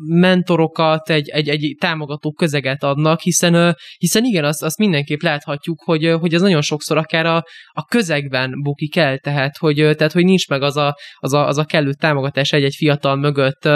mentorokat, 0.05 1.09
egy, 1.09 1.29
egy, 1.29 1.49
egy 1.49 1.75
támogató 1.79 2.31
közeget 2.31 2.83
adnak, 2.83 3.19
hiszen, 3.19 3.75
hiszen 3.97 4.23
igen, 4.23 4.43
azt, 4.43 4.63
azt 4.63 4.77
mindenképp 4.77 5.21
láthatjuk, 5.21 5.81
hogy, 5.83 6.15
hogy 6.19 6.33
ez 6.33 6.41
nagyon 6.41 6.61
sokszor 6.61 6.97
akár 6.97 7.25
a, 7.25 7.43
a 7.71 7.85
közegben 7.85 8.61
bukik 8.61 8.95
el, 8.95 9.17
tehát 9.17 9.57
hogy, 9.57 9.75
tehát, 9.75 10.11
hogy 10.11 10.25
nincs 10.25 10.47
meg 10.47 10.61
az 10.61 10.77
a, 10.77 10.95
az 11.15 11.33
a, 11.33 11.47
az 11.47 11.57
a 11.57 11.65
kellő 11.65 11.93
támogatás 11.93 12.51
egy-egy 12.51 12.75
fiatal 12.75 13.15
mögött. 13.15 13.69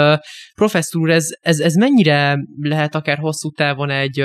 Professzor 0.54 1.10
ez, 1.10 1.26
ez, 1.40 1.58
ez 1.58 1.74
mennyire 1.74 2.38
lehet 2.60 2.94
akár 2.94 3.18
hosszú 3.18 3.50
távon 3.50 3.90
egy, 3.90 4.24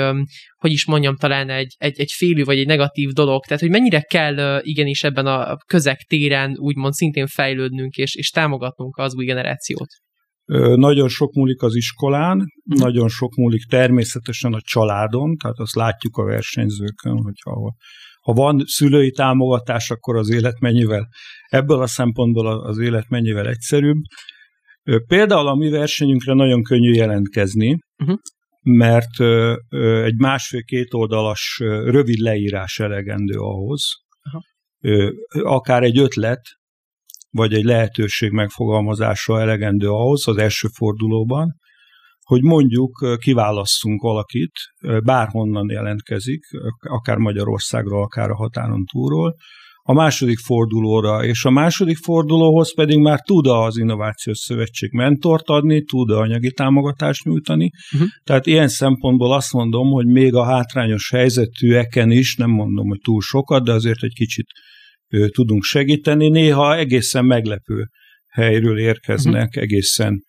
hogy 0.58 0.72
is 0.72 0.86
mondjam, 0.86 1.16
talán 1.16 1.50
egy, 1.50 1.74
egy, 1.78 2.00
egy 2.00 2.10
félő 2.16 2.44
vagy 2.44 2.58
egy 2.58 2.66
negatív 2.66 3.10
dolog. 3.10 3.44
Tehát, 3.44 3.60
hogy 3.60 3.70
mennyire 3.70 4.00
kell 4.00 4.60
igenis 4.62 5.02
ebben 5.02 5.26
a 5.26 5.56
közegtéren 5.66 6.56
úgymond 6.58 6.92
szintén 6.92 7.26
fejlődnünk 7.26 7.94
és, 7.94 8.14
és 8.14 8.30
támogatnunk 8.30 8.96
az 8.96 9.14
új 9.14 9.24
generációt. 9.24 9.88
Nagyon 10.74 11.08
sok 11.08 11.32
múlik 11.32 11.62
az 11.62 11.74
iskolán, 11.74 12.36
mm. 12.36 12.78
nagyon 12.78 13.08
sok 13.08 13.34
múlik 13.34 13.64
természetesen 13.64 14.52
a 14.52 14.60
családon, 14.60 15.36
tehát 15.36 15.58
azt 15.58 15.74
látjuk 15.74 16.16
a 16.16 16.24
versenyzőkön, 16.24 17.16
hogy 17.22 17.40
ha, 17.44 17.74
ha 18.20 18.32
van 18.32 18.62
szülői 18.66 19.10
támogatás, 19.10 19.90
akkor 19.90 20.16
az 20.16 20.30
élet 20.30 20.60
mennyivel, 20.60 21.08
ebből 21.48 21.82
a 21.82 21.86
szempontból 21.86 22.46
az 22.46 22.78
élet 22.78 23.08
mennyivel 23.08 23.48
egyszerűbb. 23.48 23.98
Például 25.06 25.48
a 25.48 25.54
mi 25.54 25.68
versenyünkre 25.68 26.34
nagyon 26.34 26.62
könnyű 26.62 26.92
jelentkezni, 26.92 27.78
uh-huh 28.02 28.18
mert 28.70 29.20
egy 30.04 30.16
másfél-két 30.18 30.94
oldalas 30.94 31.56
rövid 31.84 32.18
leírás 32.18 32.78
elegendő 32.78 33.36
ahhoz, 33.38 33.82
Aha. 34.22 34.42
akár 35.42 35.82
egy 35.82 35.98
ötlet, 35.98 36.40
vagy 37.30 37.54
egy 37.54 37.64
lehetőség 37.64 38.30
megfogalmazása 38.30 39.40
elegendő 39.40 39.88
ahhoz 39.88 40.28
az 40.28 40.36
első 40.36 40.68
fordulóban, 40.68 41.56
hogy 42.22 42.42
mondjuk 42.42 43.18
kiválasszunk 43.18 44.02
valakit, 44.02 44.52
bárhonnan 45.04 45.70
jelentkezik, 45.70 46.40
akár 46.80 47.16
Magyarországról, 47.16 48.02
akár 48.02 48.30
a 48.30 48.36
határon 48.36 48.84
túlról, 48.84 49.36
a 49.88 49.92
második 49.92 50.38
fordulóra, 50.38 51.24
és 51.24 51.44
a 51.44 51.50
második 51.50 51.96
fordulóhoz 51.96 52.74
pedig 52.74 52.98
már 52.98 53.20
tud 53.20 53.46
az 53.46 53.78
Innovációs 53.78 54.38
Szövetség 54.38 54.92
mentort 54.92 55.48
adni, 55.48 55.82
tud 55.82 56.10
anyagi 56.10 56.52
támogatást 56.52 57.24
nyújtani. 57.24 57.70
Uh-huh. 57.92 58.08
Tehát 58.24 58.46
ilyen 58.46 58.68
szempontból 58.68 59.32
azt 59.32 59.52
mondom, 59.52 59.88
hogy 59.90 60.06
még 60.06 60.34
a 60.34 60.44
hátrányos 60.44 61.10
helyzetűeken 61.10 62.10
is, 62.10 62.36
nem 62.36 62.50
mondom, 62.50 62.88
hogy 62.88 62.98
túl 63.04 63.20
sokat, 63.20 63.64
de 63.64 63.72
azért 63.72 64.02
egy 64.02 64.14
kicsit 64.14 64.46
ő, 65.08 65.28
tudunk 65.28 65.62
segíteni. 65.62 66.28
Néha 66.28 66.76
egészen 66.76 67.24
meglepő 67.24 67.86
helyről 68.28 68.78
érkeznek, 68.78 69.46
uh-huh. 69.48 69.62
egészen 69.62 70.22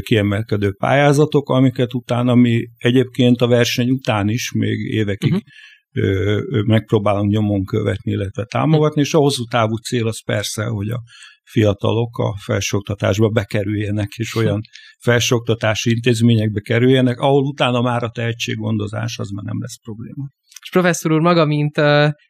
kiemelkedő 0.00 0.72
pályázatok, 0.78 1.48
amiket 1.48 1.94
utána 1.94 2.34
mi 2.34 2.68
egyébként 2.76 3.40
a 3.40 3.46
verseny 3.46 3.90
után 3.90 4.28
is, 4.28 4.52
még 4.52 4.78
évekig 4.78 5.32
uh-huh 5.32 5.46
megpróbálunk 6.66 7.30
nyomon 7.32 7.64
követni, 7.64 8.12
illetve 8.12 8.44
támogatni, 8.44 9.00
és 9.00 9.14
a 9.14 9.18
hosszú 9.18 9.44
távú 9.44 9.76
cél 9.76 10.06
az 10.06 10.24
persze, 10.24 10.64
hogy 10.64 10.88
a 10.88 11.00
fiatalok 11.50 12.18
a 12.18 12.36
felsőoktatásba 12.44 13.28
bekerüljenek, 13.28 14.08
és 14.16 14.34
olyan 14.34 14.60
felsőoktatási 15.02 15.90
intézményekbe 15.90 16.60
kerüljenek, 16.60 17.18
ahol 17.18 17.42
utána 17.42 17.80
már 17.80 18.02
a 18.02 18.10
tehetséggondozás 18.10 19.18
az 19.18 19.30
már 19.30 19.44
nem 19.44 19.60
lesz 19.60 19.80
probléma. 19.82 20.28
És 20.62 20.70
professzor 20.70 21.12
úr 21.12 21.20
maga, 21.20 21.44
mint 21.44 21.76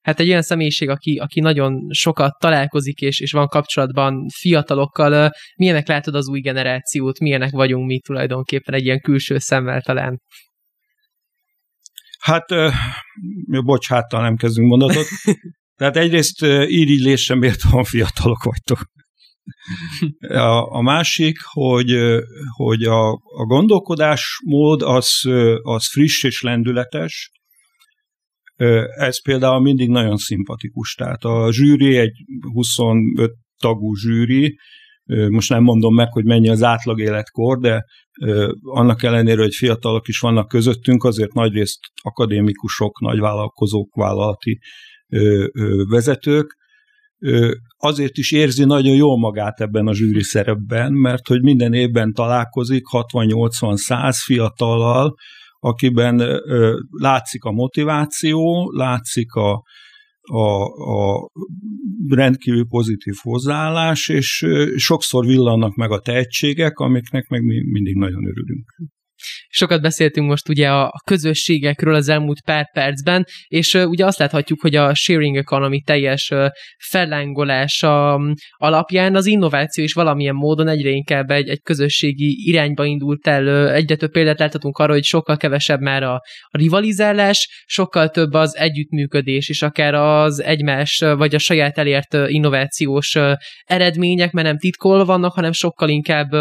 hát 0.03 0.21
egy 0.21 0.29
olyan 0.29 0.43
személyiség, 0.43 0.89
aki, 0.89 1.17
aki 1.17 1.41
nagyon 1.41 1.87
sokat 1.91 2.33
találkozik 2.39 2.99
és, 3.01 3.21
és 3.21 3.33
van 3.33 3.47
kapcsolatban 3.47 4.27
fiatalokkal, 4.39 5.31
milyenek 5.57 5.89
látod 5.89 6.15
az 6.15 6.29
új 6.29 6.41
generációt, 6.41 7.19
milyenek 7.19 7.51
vagyunk 7.51 7.87
mi 7.87 7.99
tulajdonképpen 7.99 8.75
egy 8.75 8.85
ilyen 8.85 9.01
külső 9.01 9.39
szemmel 9.39 9.81
talán? 9.81 10.21
Hát, 12.21 12.51
jó, 13.51 13.63
bocs, 13.63 13.89
háttal 13.89 14.23
nem 14.23 14.37
kezdünk 14.37 14.69
mondatot. 14.69 15.07
Tehát 15.81 15.97
egyrészt 15.97 16.43
írillésre 16.67 17.35
méltóan 17.35 17.85
fiatalok 17.85 18.43
vagytok. 18.43 18.79
A, 20.29 20.77
a 20.77 20.81
másik, 20.81 21.39
hogy, 21.43 21.97
hogy 22.57 22.83
a, 22.83 23.11
a 23.13 23.45
gondolkodásmód 23.47 24.83
az, 24.83 25.21
az 25.63 25.87
friss 25.87 26.23
és 26.23 26.41
lendületes, 26.43 27.31
ez 28.97 29.23
például 29.23 29.61
mindig 29.61 29.89
nagyon 29.89 30.17
szimpatikus. 30.17 30.95
Tehát 30.95 31.25
a 31.25 31.53
zsűri 31.53 31.97
egy 31.97 32.13
25 32.53 33.33
tagú 33.59 33.95
zsűri, 33.95 34.59
most 35.29 35.49
nem 35.49 35.63
mondom 35.63 35.95
meg, 35.95 36.13
hogy 36.13 36.25
mennyi 36.25 36.49
az 36.49 36.63
átlag 36.63 37.01
életkor, 37.01 37.59
de 37.59 37.85
annak 38.63 39.03
ellenére, 39.03 39.43
hogy 39.43 39.55
fiatalok 39.55 40.09
is 40.09 40.19
vannak 40.19 40.49
közöttünk, 40.49 41.05
azért 41.05 41.33
nagyrészt 41.33 41.79
akadémikusok, 42.03 43.01
nagyvállalkozók, 43.01 43.95
vállalati 43.95 44.59
vezetők, 45.89 46.59
azért 47.77 48.17
is 48.17 48.33
érzi 48.33 48.65
nagyon 48.65 48.95
jól 48.95 49.19
magát 49.19 49.61
ebben 49.61 49.87
a 49.87 49.95
zsűri 49.95 50.23
szerepben, 50.23 50.93
mert 50.93 51.27
hogy 51.27 51.43
minden 51.43 51.73
évben 51.73 52.13
találkozik 52.13 52.83
60-80-100 52.93 54.17
fiatallal, 54.25 55.15
akiben 55.59 56.41
látszik 56.91 57.45
a 57.45 57.51
motiváció, 57.51 58.71
látszik 58.71 59.33
a, 59.33 59.63
a, 60.31 60.65
a 60.65 61.31
rendkívül 62.09 62.67
pozitív 62.69 63.15
hozzáállás, 63.23 64.09
és 64.09 64.47
sokszor 64.77 65.27
villannak 65.27 65.75
meg 65.75 65.91
a 65.91 66.01
tehetségek, 66.01 66.79
amiknek 66.79 67.29
meg 67.29 67.43
mi 67.43 67.71
mindig 67.71 67.95
nagyon 67.95 68.27
örülünk. 68.27 68.65
Sokat 69.49 69.81
beszéltünk 69.81 70.29
most 70.29 70.49
ugye 70.49 70.69
a 70.69 70.93
közösségekről 71.05 71.95
az 71.95 72.09
elmúlt 72.09 72.43
pár 72.43 72.71
percben, 72.73 73.25
és 73.47 73.75
ugye 73.75 74.07
azt 74.07 74.19
láthatjuk, 74.19 74.61
hogy 74.61 74.77
a 74.77 74.95
sharing 74.95 75.37
economy 75.37 75.81
teljes 75.81 76.33
fellángolása 76.89 78.21
alapján 78.57 79.15
az 79.15 79.27
innováció 79.27 79.85
is 79.85 79.93
valamilyen 79.93 80.35
módon 80.35 80.69
egyre 80.69 80.91
inkább 80.91 81.31
egy, 81.31 81.49
egy 81.49 81.61
közösségi 81.63 82.49
irányba 82.49 82.85
indult 82.85 83.27
el. 83.27 83.71
Egyre 83.71 83.97
több 83.97 84.11
példát 84.11 84.39
láthatunk 84.39 84.79
arra, 84.79 84.93
hogy 84.93 85.05
sokkal 85.05 85.37
kevesebb 85.37 85.81
már 85.81 86.03
a, 86.03 86.15
a 86.49 86.59
rivalizálás, 86.59 87.65
sokkal 87.67 88.09
több 88.09 88.33
az 88.33 88.57
együttműködés, 88.57 89.49
és 89.49 89.63
akár 89.63 89.95
az 89.95 90.43
egymás 90.43 90.99
vagy 90.99 91.35
a 91.35 91.39
saját 91.39 91.79
elért 91.79 92.15
innovációs 92.27 93.17
eredmények, 93.65 94.33
mert 94.33 94.47
nem 94.47 94.59
titkolva 94.59 95.05
vannak, 95.05 95.33
hanem 95.33 95.53
sokkal 95.53 95.89
inkább 95.89 96.33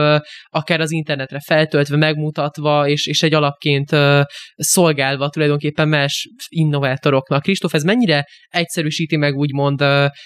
akár 0.49 0.79
az 0.79 0.91
internetre 0.91 1.39
feltöltve, 1.45 1.97
megmutatva, 1.97 2.68
hozva, 2.69 2.87
és, 2.87 3.07
és 3.07 3.23
egy 3.23 3.33
alapként 3.33 3.89
szolgálva 4.55 5.29
tulajdonképpen 5.29 5.87
más 5.87 6.29
innovátoroknak. 6.47 7.41
Kristóf, 7.41 7.73
ez 7.73 7.83
mennyire 7.83 8.25
egyszerűsíti 8.47 9.15
meg 9.15 9.35
úgymond 9.35 9.81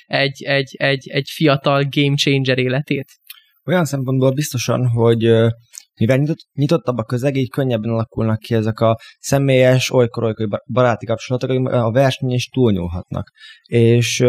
egy, 0.05 0.43
egy, 0.43 0.75
egy, 0.77 1.09
egy 1.09 1.27
fiatal 1.33 1.83
game 1.89 2.15
changer 2.15 2.57
életét? 2.57 3.11
Olyan 3.65 3.85
szempontból 3.85 4.31
biztosan, 4.31 4.87
hogy 4.87 5.21
mivel 5.99 6.17
nyitott, 6.17 6.47
nyitottabb 6.53 6.97
a 6.97 7.03
közeg, 7.03 7.35
így 7.35 7.49
könnyebben 7.49 7.91
alakulnak 7.91 8.39
ki 8.39 8.53
ezek 8.53 8.79
a 8.79 8.97
személyes, 9.19 9.91
olykor-olykor 9.91 10.47
baráti 10.73 11.05
kapcsolatok, 11.05 11.49
hogy 11.49 11.73
a 11.73 11.91
verseny 11.91 12.31
is 12.31 12.47
túlnyúlhatnak. 12.47 13.31
És 13.63 14.25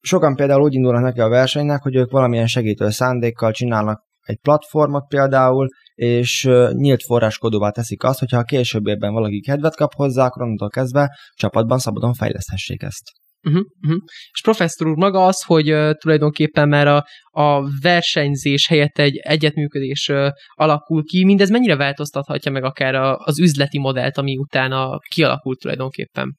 sokan 0.00 0.34
például 0.34 0.62
úgy 0.62 0.74
indulnak 0.74 1.02
neki 1.02 1.20
a 1.20 1.28
versenynek, 1.28 1.82
hogy 1.82 1.94
ők 1.94 2.10
valamilyen 2.10 2.46
segítő 2.46 2.90
szándékkal 2.90 3.52
csinálnak 3.52 4.04
egy 4.20 4.38
platformot 4.42 5.06
például, 5.08 5.68
és 5.96 6.48
nyílt 6.72 7.02
forráskodóvá 7.02 7.70
teszik 7.70 8.02
azt, 8.02 8.18
hogyha 8.18 8.38
a 8.38 8.42
későbbiekben 8.42 9.12
valaki 9.12 9.40
kedvet 9.40 9.76
kap 9.76 9.94
hozzá, 9.94 10.24
akkor 10.24 10.42
onnantól 10.42 10.68
kezdve 10.68 11.16
csapatban 11.34 11.78
szabadon 11.78 12.14
fejleszthessék 12.14 12.82
ezt. 12.82 13.10
Uh-huh, 13.42 13.62
uh-huh. 13.82 14.02
És 14.32 14.40
professzor 14.42 14.86
úr, 14.86 14.96
maga 14.96 15.26
az, 15.26 15.42
hogy 15.42 15.72
uh, 15.72 15.92
tulajdonképpen 15.92 16.68
már 16.68 16.86
a, 16.86 17.04
a 17.30 17.80
versenyzés 17.80 18.66
helyett 18.66 18.98
egy 18.98 19.16
egyetműködés 19.16 20.08
uh, 20.08 20.28
alakul 20.54 21.02
ki, 21.04 21.24
mindez 21.24 21.50
mennyire 21.50 21.76
változtathatja 21.76 22.50
meg 22.50 22.64
akár 22.64 22.94
a, 22.94 23.16
az 23.16 23.40
üzleti 23.40 23.78
modellt, 23.78 24.18
ami 24.18 24.36
utána 24.36 24.98
kialakult 24.98 25.58
tulajdonképpen? 25.58 26.36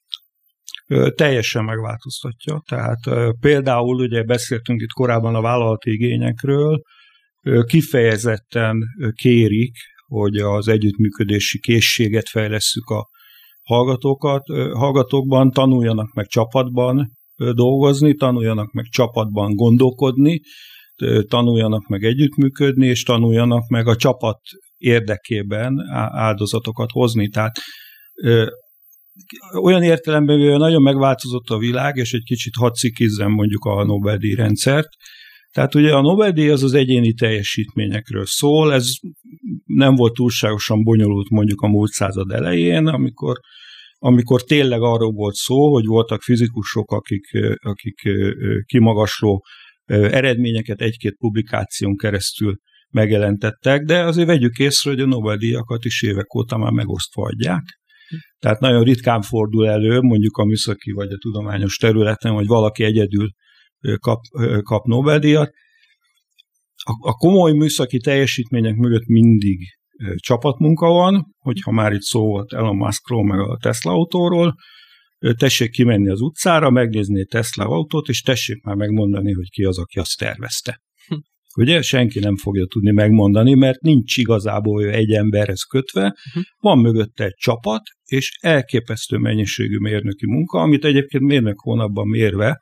teljesen 1.14 1.64
megváltoztatja. 1.64 2.62
Tehát 2.68 2.98
például 3.40 4.00
ugye 4.00 4.22
beszéltünk 4.22 4.80
itt 4.80 4.92
korábban 4.92 5.34
a 5.34 5.40
vállalati 5.40 5.90
igényekről, 5.90 6.80
kifejezetten 7.66 8.82
kérik, 9.14 9.76
hogy 10.06 10.36
az 10.36 10.68
együttműködési 10.68 11.60
készséget 11.60 12.28
fejlesszük 12.28 12.88
a 12.88 13.08
hallgatókat, 13.62 14.42
hallgatókban, 14.72 15.50
tanuljanak 15.50 16.12
meg 16.12 16.26
csapatban 16.26 17.12
dolgozni, 17.36 18.14
tanuljanak 18.14 18.72
meg 18.72 18.84
csapatban 18.84 19.54
gondolkodni, 19.54 20.40
tanuljanak 21.28 21.86
meg 21.86 22.04
együttműködni, 22.04 22.86
és 22.86 23.02
tanuljanak 23.02 23.68
meg 23.68 23.86
a 23.86 23.96
csapat 23.96 24.38
érdekében 24.76 25.74
áldozatokat 26.12 26.90
hozni. 26.90 27.28
Tehát 27.28 27.56
olyan 29.62 29.82
értelemben 29.82 30.38
nagyon 30.38 30.82
megváltozott 30.82 31.48
a 31.48 31.58
világ, 31.58 31.96
és 31.96 32.12
egy 32.12 32.24
kicsit 32.24 32.54
hadd 32.54 32.72
mondjuk 33.28 33.64
a 33.64 33.84
Nobel-díj 33.84 34.34
rendszert. 34.34 34.88
Tehát 35.58 35.74
ugye 35.74 35.94
a 35.94 36.00
Nobel-díj 36.00 36.50
az 36.50 36.62
az 36.62 36.74
egyéni 36.74 37.12
teljesítményekről 37.12 38.26
szól, 38.26 38.72
ez 38.72 38.86
nem 39.64 39.94
volt 39.94 40.14
túlságosan 40.14 40.82
bonyolult 40.82 41.28
mondjuk 41.28 41.60
a 41.60 41.68
múlt 41.68 41.90
század 41.90 42.30
elején, 42.30 42.86
amikor 42.86 43.36
amikor 43.98 44.42
tényleg 44.42 44.82
arról 44.82 45.12
volt 45.12 45.34
szó, 45.34 45.72
hogy 45.72 45.84
voltak 45.84 46.22
fizikusok, 46.22 46.90
akik, 46.90 47.24
akik 47.60 47.94
kimagasló 48.64 49.44
eredményeket 49.86 50.80
egy-két 50.80 51.16
publikáción 51.16 51.96
keresztül 51.96 52.56
megjelentettek, 52.90 53.82
de 53.82 54.04
azért 54.04 54.26
vegyük 54.26 54.58
észre, 54.58 54.90
hogy 54.90 55.00
a 55.00 55.06
Nobel-díjakat 55.06 55.84
is 55.84 56.02
évek 56.02 56.34
óta 56.34 56.56
már 56.56 56.72
megosztva 56.72 57.22
adják. 57.22 57.64
Tehát 58.38 58.60
nagyon 58.60 58.82
ritkán 58.82 59.22
fordul 59.22 59.68
elő, 59.68 60.00
mondjuk 60.00 60.36
a 60.36 60.44
műszaki 60.44 60.90
vagy 60.90 61.10
a 61.10 61.18
tudományos 61.18 61.76
területen, 61.76 62.32
hogy 62.32 62.46
valaki 62.46 62.84
egyedül 62.84 63.28
kap, 64.00 64.20
kap 64.62 64.86
Nobel-díjat. 64.86 65.50
A, 66.84 67.08
a 67.08 67.12
komoly 67.12 67.52
műszaki 67.52 67.98
teljesítmények 67.98 68.74
mögött 68.74 69.06
mindig 69.06 69.58
csapatmunka 70.14 70.86
van, 70.86 71.34
hogyha 71.38 71.70
már 71.70 71.92
itt 71.92 72.02
szó 72.02 72.26
volt 72.26 72.52
Elon 72.52 72.76
Muskról, 72.76 73.24
meg 73.24 73.38
a 73.38 73.58
Tesla 73.60 73.92
autóról, 73.92 74.54
tessék 75.36 75.70
kimenni 75.70 76.08
az 76.08 76.20
utcára, 76.20 76.70
megnézni 76.70 77.20
a 77.20 77.26
Tesla 77.28 77.64
autót, 77.64 78.08
és 78.08 78.20
tessék 78.20 78.62
már 78.62 78.76
megmondani, 78.76 79.32
hogy 79.32 79.50
ki 79.50 79.64
az, 79.64 79.78
aki 79.78 79.98
azt 79.98 80.18
tervezte. 80.18 80.80
Hm. 81.06 81.14
Ugye 81.60 81.82
senki 81.82 82.18
nem 82.18 82.36
fogja 82.36 82.64
tudni 82.66 82.90
megmondani, 82.90 83.54
mert 83.54 83.80
nincs 83.80 84.16
igazából 84.16 84.84
egy 84.84 85.12
emberhez 85.12 85.62
kötve, 85.62 86.16
uh-huh. 86.28 86.42
van 86.58 86.78
mögötte 86.78 87.24
egy 87.24 87.34
csapat, 87.34 87.82
és 88.04 88.38
elképesztő 88.40 89.16
mennyiségű 89.16 89.78
mérnöki 89.78 90.26
munka, 90.26 90.58
amit 90.58 90.84
egyébként 90.84 91.22
mérnök 91.22 91.60
hónapban 91.60 92.08
mérve 92.08 92.60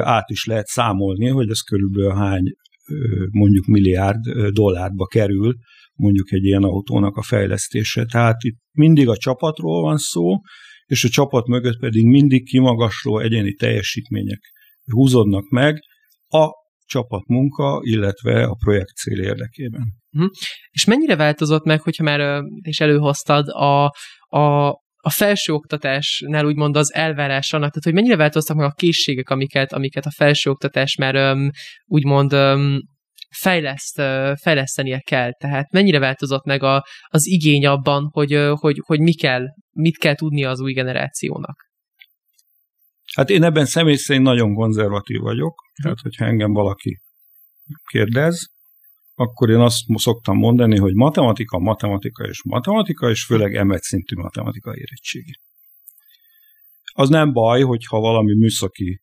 át 0.00 0.30
is 0.30 0.44
lehet 0.44 0.66
számolni, 0.66 1.28
hogy 1.28 1.50
ez 1.50 1.60
körülbelül 1.60 2.14
hány 2.14 2.42
mondjuk 3.30 3.66
milliárd 3.66 4.20
dollárba 4.50 5.06
kerül 5.06 5.54
mondjuk 5.94 6.32
egy 6.32 6.44
ilyen 6.44 6.62
autónak 6.62 7.16
a 7.16 7.22
fejlesztése. 7.22 8.04
Tehát 8.04 8.42
itt 8.42 8.58
mindig 8.72 9.08
a 9.08 9.16
csapatról 9.16 9.82
van 9.82 9.96
szó, 9.96 10.40
és 10.86 11.04
a 11.04 11.08
csapat 11.08 11.46
mögött 11.46 11.78
pedig 11.78 12.04
mindig 12.04 12.44
kimagasló 12.44 13.18
egyéni 13.18 13.52
teljesítmények 13.52 14.40
húzódnak 14.84 15.48
meg 15.48 15.78
a 16.28 16.48
csapatmunka, 16.84 17.80
illetve 17.82 18.44
a 18.44 18.54
projekt 18.54 18.94
cél 18.94 19.20
érdekében. 19.20 19.82
Uh-huh. 20.10 20.30
És 20.70 20.84
mennyire 20.84 21.16
változott 21.16 21.64
meg, 21.64 21.80
hogyha 21.80 22.02
már 22.02 22.42
is 22.62 22.80
előhoztad 22.80 23.48
a, 23.48 23.84
a, 24.38 24.70
a 25.04 25.10
felsőoktatásnál 25.10 26.44
úgymond 26.44 26.76
az 26.76 26.94
elvárás 26.94 27.52
annak, 27.52 27.68
tehát 27.68 27.84
hogy 27.84 27.94
mennyire 27.94 28.16
változtak 28.16 28.56
meg 28.56 28.66
a 28.66 28.74
készségek, 28.76 29.30
amiket, 29.30 29.72
amiket 29.72 30.06
a 30.06 30.10
felsőoktatás 30.10 30.96
már 30.96 31.14
um, 31.14 31.50
úgymond 31.84 32.32
um, 32.32 32.78
fejleszt, 33.36 34.02
fejlesztenie 34.42 35.00
kell. 35.00 35.32
Tehát 35.32 35.72
mennyire 35.72 35.98
változott 35.98 36.44
meg 36.44 36.62
a, 36.62 36.84
az 37.06 37.26
igény 37.26 37.66
abban, 37.66 38.08
hogy, 38.12 38.32
hogy, 38.50 38.82
hogy 38.86 39.00
mi 39.00 39.14
kell, 39.14 39.46
mit 39.70 39.98
kell 39.98 40.14
tudnia 40.14 40.50
az 40.50 40.60
új 40.60 40.72
generációnak? 40.72 41.70
Hát 43.14 43.30
én 43.30 43.42
ebben 43.42 43.64
személy 43.64 43.96
szerint 43.96 44.24
nagyon 44.24 44.54
konzervatív 44.54 45.20
vagyok, 45.20 45.54
tehát 45.82 45.98
hogyha 46.00 46.24
engem 46.24 46.52
valaki 46.52 47.00
kérdez, 47.90 48.50
akkor 49.22 49.50
én 49.50 49.60
azt 49.60 49.82
szoktam 49.94 50.36
mondani, 50.36 50.78
hogy 50.78 50.94
matematika, 50.94 51.58
matematika 51.58 52.24
és 52.24 52.42
matematika, 52.44 53.10
és 53.10 53.24
főleg 53.24 53.54
emet 53.54 53.82
szintű 53.82 54.16
matematika 54.16 54.76
érettségi. 54.76 55.38
Az 56.94 57.08
nem 57.08 57.32
baj, 57.32 57.62
hogyha 57.62 58.00
valami 58.00 58.34
műszaki 58.34 59.00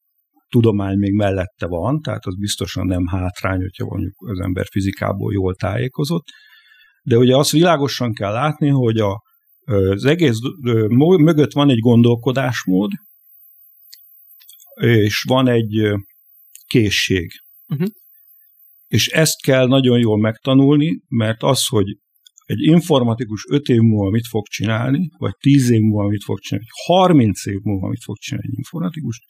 tudomány 0.50 0.98
még 0.98 1.14
mellette 1.14 1.68
van, 1.68 2.02
tehát 2.02 2.26
az 2.26 2.38
biztosan 2.38 2.86
nem 2.86 3.06
hátrány, 3.06 3.60
hogyha 3.60 3.86
mondjuk 3.86 4.14
az 4.18 4.40
ember 4.40 4.66
fizikából 4.72 5.34
jól 5.34 5.56
tájékozott, 5.56 6.26
de 7.04 7.18
ugye 7.18 7.36
azt 7.36 7.52
világosan 7.52 8.14
kell 8.14 8.32
látni, 8.32 8.68
hogy 8.68 8.98
a, 8.98 9.22
az 9.66 10.06
egész 10.06 10.38
mögött 11.18 11.54
van 11.54 11.70
egy 11.70 11.80
gondolkodásmód, 11.80 12.92
és 14.82 15.24
van 15.28 15.48
egy 15.48 15.92
készség. 16.68 17.32
Uh-huh. 17.68 17.88
És 18.90 19.08
ezt 19.08 19.42
kell 19.42 19.68
nagyon 19.68 20.00
jól 20.00 20.20
megtanulni, 20.20 21.02
mert 21.08 21.44
az, 21.44 21.66
hogy 21.68 21.98
egy 22.46 22.62
informatikus 22.62 23.46
5 23.50 23.68
év 23.68 23.80
múlva 23.80 24.10
mit 24.10 24.28
fog 24.28 24.48
csinálni, 24.48 25.10
vagy 25.18 25.34
10 25.40 25.70
év 25.70 25.82
múlva 25.82 26.10
mit 26.10 26.24
fog 26.24 26.40
csinálni, 26.40 26.68
vagy 26.86 26.98
30 26.98 27.46
év 27.46 27.60
múlva 27.64 27.88
mit 27.88 28.04
fog 28.04 28.18
csinálni 28.18 28.48
egy 28.52 28.58
informatikus, 28.58 29.22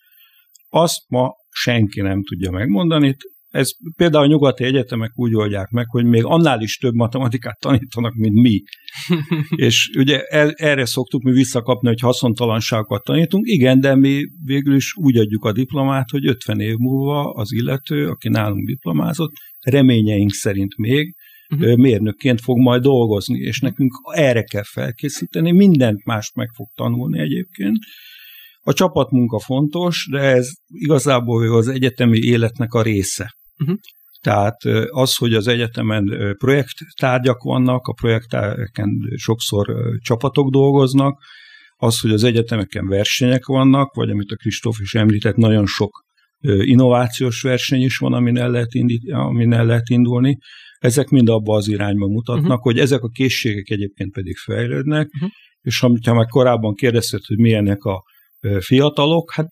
azt 0.69 1.10
ma 1.10 1.32
senki 1.50 2.02
nem 2.02 2.24
tudja 2.24 2.52
megmondani. 2.52 3.15
Ez 3.49 3.69
például 3.95 4.23
a 4.23 4.27
nyugati 4.27 4.63
egyetemek 4.63 5.12
úgy 5.15 5.35
oldják 5.35 5.69
meg, 5.69 5.85
hogy 5.89 6.05
még 6.05 6.23
annál 6.23 6.62
is 6.62 6.77
több 6.77 6.93
matematikát 6.93 7.59
tanítanak, 7.59 8.13
mint 8.13 8.33
mi. 8.33 8.62
és 9.65 9.91
ugye 9.97 10.21
erre 10.55 10.85
szoktuk 10.85 11.23
mi 11.23 11.31
visszakapni, 11.31 11.88
hogy 11.88 11.99
haszontalanságokat 11.99 13.03
tanítunk. 13.03 13.47
Igen, 13.47 13.79
de 13.79 13.95
mi 13.95 14.23
végül 14.43 14.75
is 14.75 14.93
úgy 14.95 15.17
adjuk 15.17 15.45
a 15.45 15.51
diplomát, 15.51 16.09
hogy 16.09 16.27
50 16.27 16.59
év 16.59 16.75
múlva 16.75 17.31
az 17.31 17.51
illető, 17.51 18.07
aki 18.07 18.29
nálunk 18.29 18.67
diplomázott, 18.67 19.31
reményeink 19.59 20.31
szerint 20.31 20.77
még 20.77 21.15
uh-huh. 21.49 21.75
mérnökként 21.75 22.41
fog 22.41 22.57
majd 22.57 22.81
dolgozni, 22.81 23.39
és 23.39 23.59
nekünk 23.59 23.91
erre 24.13 24.43
kell 24.43 24.63
felkészíteni, 24.63 25.51
mindent 25.51 26.05
más 26.05 26.31
meg 26.35 26.49
fog 26.53 26.67
tanulni 26.75 27.19
egyébként, 27.19 27.77
a 28.62 28.73
csapatmunka 28.73 29.39
fontos, 29.39 30.07
de 30.12 30.19
ez 30.19 30.49
igazából 30.67 31.55
az 31.55 31.67
egyetemi 31.67 32.17
életnek 32.17 32.73
a 32.73 32.81
része. 32.81 33.38
Uh-huh. 33.60 33.78
Tehát 34.22 34.63
az, 34.89 35.15
hogy 35.15 35.34
az 35.34 35.48
egyetemen 35.48 36.36
projekttárgyak 36.38 37.43
vannak, 37.43 37.88
a 37.88 37.93
projekteken 37.93 38.89
sokszor 39.15 39.76
csapatok 40.02 40.50
dolgoznak, 40.50 41.24
az, 41.76 42.00
hogy 42.00 42.12
az 42.12 42.24
egyetemeken 42.24 42.88
versenyek 42.88 43.45
vannak, 43.45 43.93
vagy 43.93 44.10
amit 44.10 44.32
a 44.32 44.36
Kristóf 44.36 44.80
is 44.80 44.93
említett, 44.93 45.36
nagyon 45.36 45.65
sok 45.65 46.04
innovációs 46.41 47.41
verseny 47.41 47.82
is 47.82 47.98
van, 47.98 48.13
amin 48.13 48.38
el 48.38 48.52
lehet, 48.52 48.74
indít, 48.74 49.12
amin 49.12 49.54
el 49.54 49.65
lehet 49.65 49.89
indulni. 49.89 50.38
Ezek 50.78 51.10
mind 51.10 51.30
abba 51.30 51.56
az 51.56 51.67
irányba 51.67 52.08
mutatnak, 52.08 52.45
uh-huh. 52.45 52.63
hogy 52.63 52.80
ezek 52.80 53.02
a 53.02 53.08
készségek 53.08 53.69
egyébként 53.69 54.12
pedig 54.12 54.38
fejlődnek, 54.38 55.08
uh-huh. 55.13 55.30
és 55.62 55.82
amit 55.82 56.06
már 56.06 56.26
korábban 56.26 56.74
kérdezted, 56.74 57.22
hogy 57.26 57.38
milyenek 57.38 57.84
a 57.84 58.04
fiatalok, 58.60 59.34
hát 59.34 59.48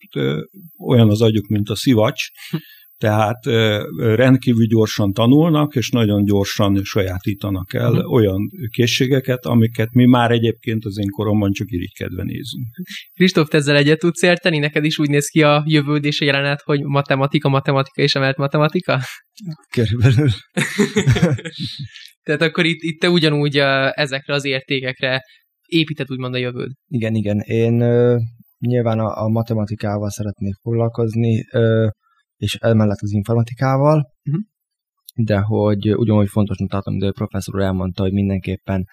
olyan 0.78 1.08
az 1.08 1.22
agyuk, 1.22 1.46
mint 1.46 1.68
a 1.68 1.76
szivacs, 1.76 2.26
tehát 2.98 3.44
rendkívül 3.96 4.66
gyorsan 4.66 5.12
tanulnak, 5.12 5.74
és 5.74 5.90
nagyon 5.90 6.24
gyorsan 6.24 6.80
sajátítanak 6.82 7.74
el 7.74 7.92
uh-huh. 7.92 8.12
olyan 8.12 8.40
készségeket, 8.70 9.44
amiket 9.44 9.92
mi 9.92 10.04
már 10.04 10.30
egyébként 10.30 10.84
az 10.84 10.98
én 10.98 11.10
koromban 11.10 11.52
csak 11.52 11.70
irigykedve 11.70 12.22
nézünk. 12.22 12.66
Kristóf, 13.14 13.54
ezzel 13.54 13.76
egyet 13.76 13.98
tudsz 13.98 14.22
érteni? 14.22 14.58
Neked 14.58 14.84
is 14.84 14.98
úgy 14.98 15.08
néz 15.08 15.26
ki 15.26 15.42
a 15.42 15.64
jövőd 15.66 16.04
és 16.04 16.20
a 16.20 16.24
jelenet, 16.24 16.62
hogy 16.62 16.82
matematika, 16.82 17.48
matematika 17.48 18.02
és 18.02 18.14
emelt 18.14 18.36
matematika? 18.36 19.00
Körülbelül. 19.74 20.28
Tehát 22.26 22.42
akkor 22.42 22.64
itt, 22.64 22.82
itt 22.82 23.00
te 23.00 23.10
ugyanúgy 23.10 23.56
ezekre 23.90 24.34
az 24.34 24.44
értékekre 24.44 25.20
építed 25.66 26.10
úgymond 26.10 26.34
a 26.34 26.38
jövőd. 26.38 26.70
Igen, 26.86 27.14
igen. 27.14 27.38
Én 27.38 27.74
nyilván 28.58 28.98
a, 28.98 29.22
a 29.24 29.28
matematikával 29.28 30.10
szeretnék 30.10 30.54
foglalkozni, 30.62 31.44
ö, 31.52 31.88
és 32.38 32.54
emellett 32.54 33.00
az 33.00 33.12
informatikával, 33.12 34.12
uh-huh. 34.24 34.42
de 35.14 35.38
hogy 35.38 35.94
ugyanúgy 35.94 36.28
fontosnak 36.28 36.70
tartom, 36.70 36.98
de 36.98 37.06
a 37.06 37.12
professzor 37.12 37.54
úr 37.54 37.60
elmondta, 37.60 38.02
hogy 38.02 38.12
mindenképpen 38.12 38.84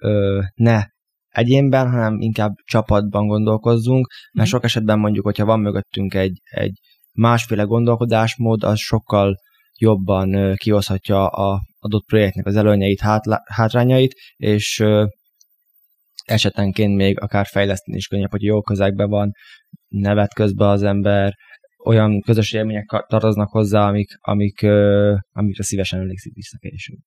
ö, 0.00 0.40
ne 0.54 0.82
egyénben, 1.28 1.90
hanem 1.90 2.20
inkább 2.20 2.54
csapatban 2.64 3.26
gondolkozzunk, 3.26 4.06
mert 4.32 4.48
mm. 4.48 4.50
sok 4.50 4.64
esetben 4.64 4.98
mondjuk, 4.98 5.24
hogyha 5.24 5.44
van 5.44 5.60
mögöttünk 5.60 6.14
egy, 6.14 6.40
egy 6.44 6.78
másféle 7.12 7.62
gondolkodásmód, 7.62 8.64
az 8.64 8.78
sokkal 8.78 9.36
jobban 9.78 10.54
kihozhatja 10.56 11.26
a 11.26 11.60
adott 11.78 12.04
projektnek 12.04 12.46
az 12.46 12.56
előnyeit, 12.56 13.00
hátrányait, 13.44 14.14
és 14.36 14.84
esetenként 16.24 16.96
még 16.96 17.20
akár 17.20 17.46
fejleszteni 17.46 17.96
is 17.96 18.06
könnyebb, 18.06 18.30
hogy 18.30 18.42
jó 18.42 18.62
közegben 18.62 19.08
van, 19.08 19.32
nevet 19.88 20.34
közben 20.34 20.68
az 20.68 20.82
ember, 20.82 21.34
olyan 21.84 22.20
közös 22.20 22.52
élmények 22.52 23.04
tartoznak 23.08 23.50
hozzá, 23.50 23.88
amik, 23.88 24.08
amik, 24.20 24.62
amikre 25.32 25.62
szívesen 25.62 26.00
emlékszik 26.00 26.34
vissza 26.34 26.56
később. 26.58 26.98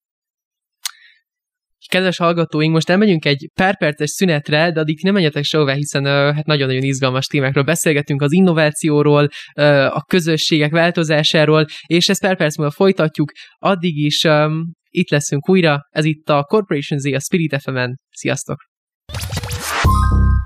Kedves 1.88 2.18
hallgatóink, 2.18 2.74
most 2.74 2.90
elmegyünk 2.90 3.26
egy 3.26 3.50
pár 3.54 3.78
perces 3.78 4.10
szünetre, 4.10 4.72
de 4.72 4.80
addig 4.80 5.04
nem 5.04 5.14
menjetek 5.14 5.44
sehová, 5.44 5.74
hiszen 5.74 6.06
hát 6.06 6.46
nagyon-nagyon 6.46 6.84
izgalmas 6.84 7.26
témákról 7.26 7.64
beszélgetünk, 7.64 8.22
az 8.22 8.32
innovációról, 8.32 9.28
a 9.90 10.04
közösségek 10.04 10.72
változásáról, 10.72 11.66
és 11.86 12.10
ezt 12.10 12.22
pár 12.22 12.38
perc 12.38 12.58
múlva 12.58 12.74
folytatjuk. 12.74 13.32
Addig 13.58 13.98
is 13.98 14.24
um, 14.24 14.72
itt 14.90 15.10
leszünk 15.10 15.50
újra, 15.50 15.88
ez 15.90 16.06
itt 16.06 16.30
a 16.30 16.44
Corporation 16.44 17.00
Z, 17.00 17.06
a 17.06 17.20
Spirit 17.20 17.56
fm 17.62 17.78
Sziasztok! 18.10 18.58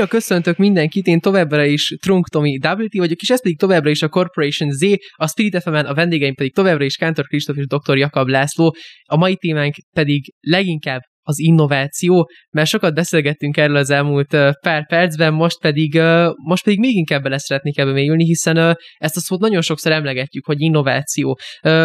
Újra 0.00 0.12
köszöntök 0.12 0.56
mindenkit, 0.56 1.06
én 1.06 1.20
továbbra 1.20 1.64
is 1.64 1.96
Trunk 2.02 2.28
Tomi 2.28 2.56
WT 2.56 2.96
vagyok, 2.96 3.20
és 3.20 3.30
ez 3.30 3.42
pedig 3.42 3.58
továbbra 3.58 3.90
is 3.90 4.02
a 4.02 4.08
Corporation 4.08 4.70
Z, 4.70 4.82
a 5.16 5.28
Spirit 5.28 5.62
fm 5.62 5.74
a 5.74 5.94
vendégeim 5.94 6.34
pedig 6.34 6.54
továbbra 6.54 6.84
is 6.84 6.96
Kántor 6.96 7.26
Kristóf 7.26 7.56
és 7.56 7.66
dr. 7.66 7.96
Jakab 7.96 8.28
László. 8.28 8.74
A 9.04 9.16
mai 9.16 9.36
témánk 9.36 9.74
pedig 9.94 10.34
leginkább 10.40 11.00
az 11.22 11.38
innováció, 11.38 12.30
mert 12.50 12.68
sokat 12.68 12.94
beszélgettünk 12.94 13.56
erről 13.56 13.76
az 13.76 13.90
elmúlt 13.90 14.36
pár 14.60 14.86
percben, 14.86 15.32
most 15.32 15.60
pedig, 15.60 16.00
most 16.44 16.64
pedig 16.64 16.78
még 16.78 16.94
inkább 16.94 17.22
bele 17.22 17.38
szeretnék 17.38 17.78
ebbe 17.78 17.92
mélyülni, 17.92 18.24
hiszen 18.24 18.76
ezt 18.96 19.16
a 19.16 19.20
szót 19.20 19.40
nagyon 19.40 19.60
sokszor 19.60 19.92
emlegetjük, 19.92 20.46
hogy 20.46 20.60
innováció. 20.60 21.38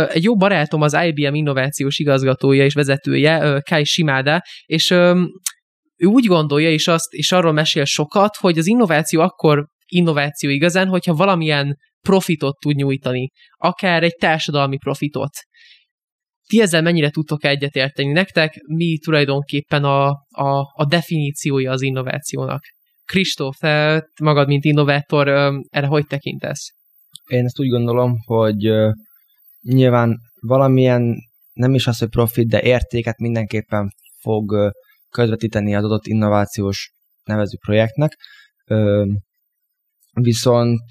Egy 0.10 0.23
jó 0.23 0.36
barátom 0.36 0.82
az 0.82 0.97
IBM 1.06 1.34
innovációs 1.34 1.99
igazgatója 1.99 2.63
és 2.63 2.73
vezetője, 2.73 3.62
Kai 3.69 3.84
Shimada, 3.84 4.41
és 4.65 4.93
ő 5.98 6.06
úgy 6.06 6.26
gondolja, 6.26 6.70
és, 6.70 6.88
azt, 6.88 7.14
és 7.14 7.32
arról 7.32 7.52
mesél 7.52 7.86
sokat, 7.86 8.36
hogy 8.36 8.58
az 8.58 8.68
innováció 8.68 9.22
akkor 9.22 9.66
innováció 9.86 10.50
igazán, 10.50 10.88
hogyha 10.88 11.14
valamilyen 11.14 11.78
profitot 12.02 12.60
tud 12.60 12.76
nyújtani, 12.76 13.32
akár 13.58 14.04
egy 14.04 14.16
társadalmi 14.16 14.78
profitot. 14.78 15.32
Ti 16.48 16.62
ezzel 16.62 16.82
mennyire 16.82 17.10
tudtok 17.10 17.44
egyetérteni? 17.44 18.12
Nektek 18.12 18.54
mi 18.68 18.98
tulajdonképpen 18.98 19.84
a, 19.84 20.08
a, 20.30 20.60
a 20.74 20.86
definíciója 20.90 21.72
az 21.72 21.82
innovációnak? 21.82 22.64
Kristóf, 23.06 23.58
magad, 24.22 24.48
mint 24.48 24.64
innovátor, 24.64 25.28
erre 25.70 25.88
hogy 25.88 26.06
tekintesz? 26.06 26.74
Én 27.28 27.46
ezt 27.46 27.60
úgy 27.60 27.70
gondolom, 27.70 28.18
hogy 28.26 28.70
nyilván 29.62 30.18
valamilyen, 30.40 31.16
nem 31.54 31.74
is 31.74 31.88
az, 31.88 32.00
hogy 32.00 32.10
profit, 32.10 32.48
de 32.48 32.62
értéket 32.62 33.18
mindenképpen 33.18 33.90
fog 34.22 34.74
közvetíteni 35.15 35.75
az 35.75 35.84
adott 35.84 36.06
innovációs 36.06 36.91
nevező 37.23 37.58
projektnek. 37.65 38.17
Viszont 40.13 40.84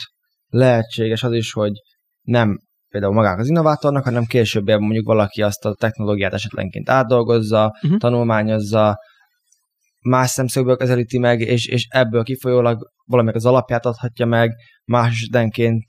lehetséges 0.46 1.22
az 1.22 1.32
is, 1.32 1.52
hogy 1.52 1.72
nem 2.22 2.58
például 2.88 3.14
magának 3.14 3.38
az 3.38 3.48
innovátornak, 3.48 4.04
hanem 4.04 4.24
később 4.24 4.66
mondjuk 4.66 5.06
valaki 5.06 5.42
azt 5.42 5.64
a 5.64 5.74
technológiát 5.74 6.32
esetlenként 6.32 6.90
átdolgozza, 6.90 7.78
uh-huh. 7.82 7.98
tanulmányozza, 7.98 8.96
más 10.00 10.30
szemszögből 10.30 10.76
közelíti 10.76 11.18
meg, 11.18 11.40
és, 11.40 11.66
és 11.66 11.86
ebből 11.88 12.22
kifolyólag 12.22 12.90
valamelyik 13.04 13.36
az 13.36 13.46
alapját 13.46 13.86
adhatja 13.86 14.26
meg, 14.26 14.54
más 14.84 15.12
esetenként 15.12 15.84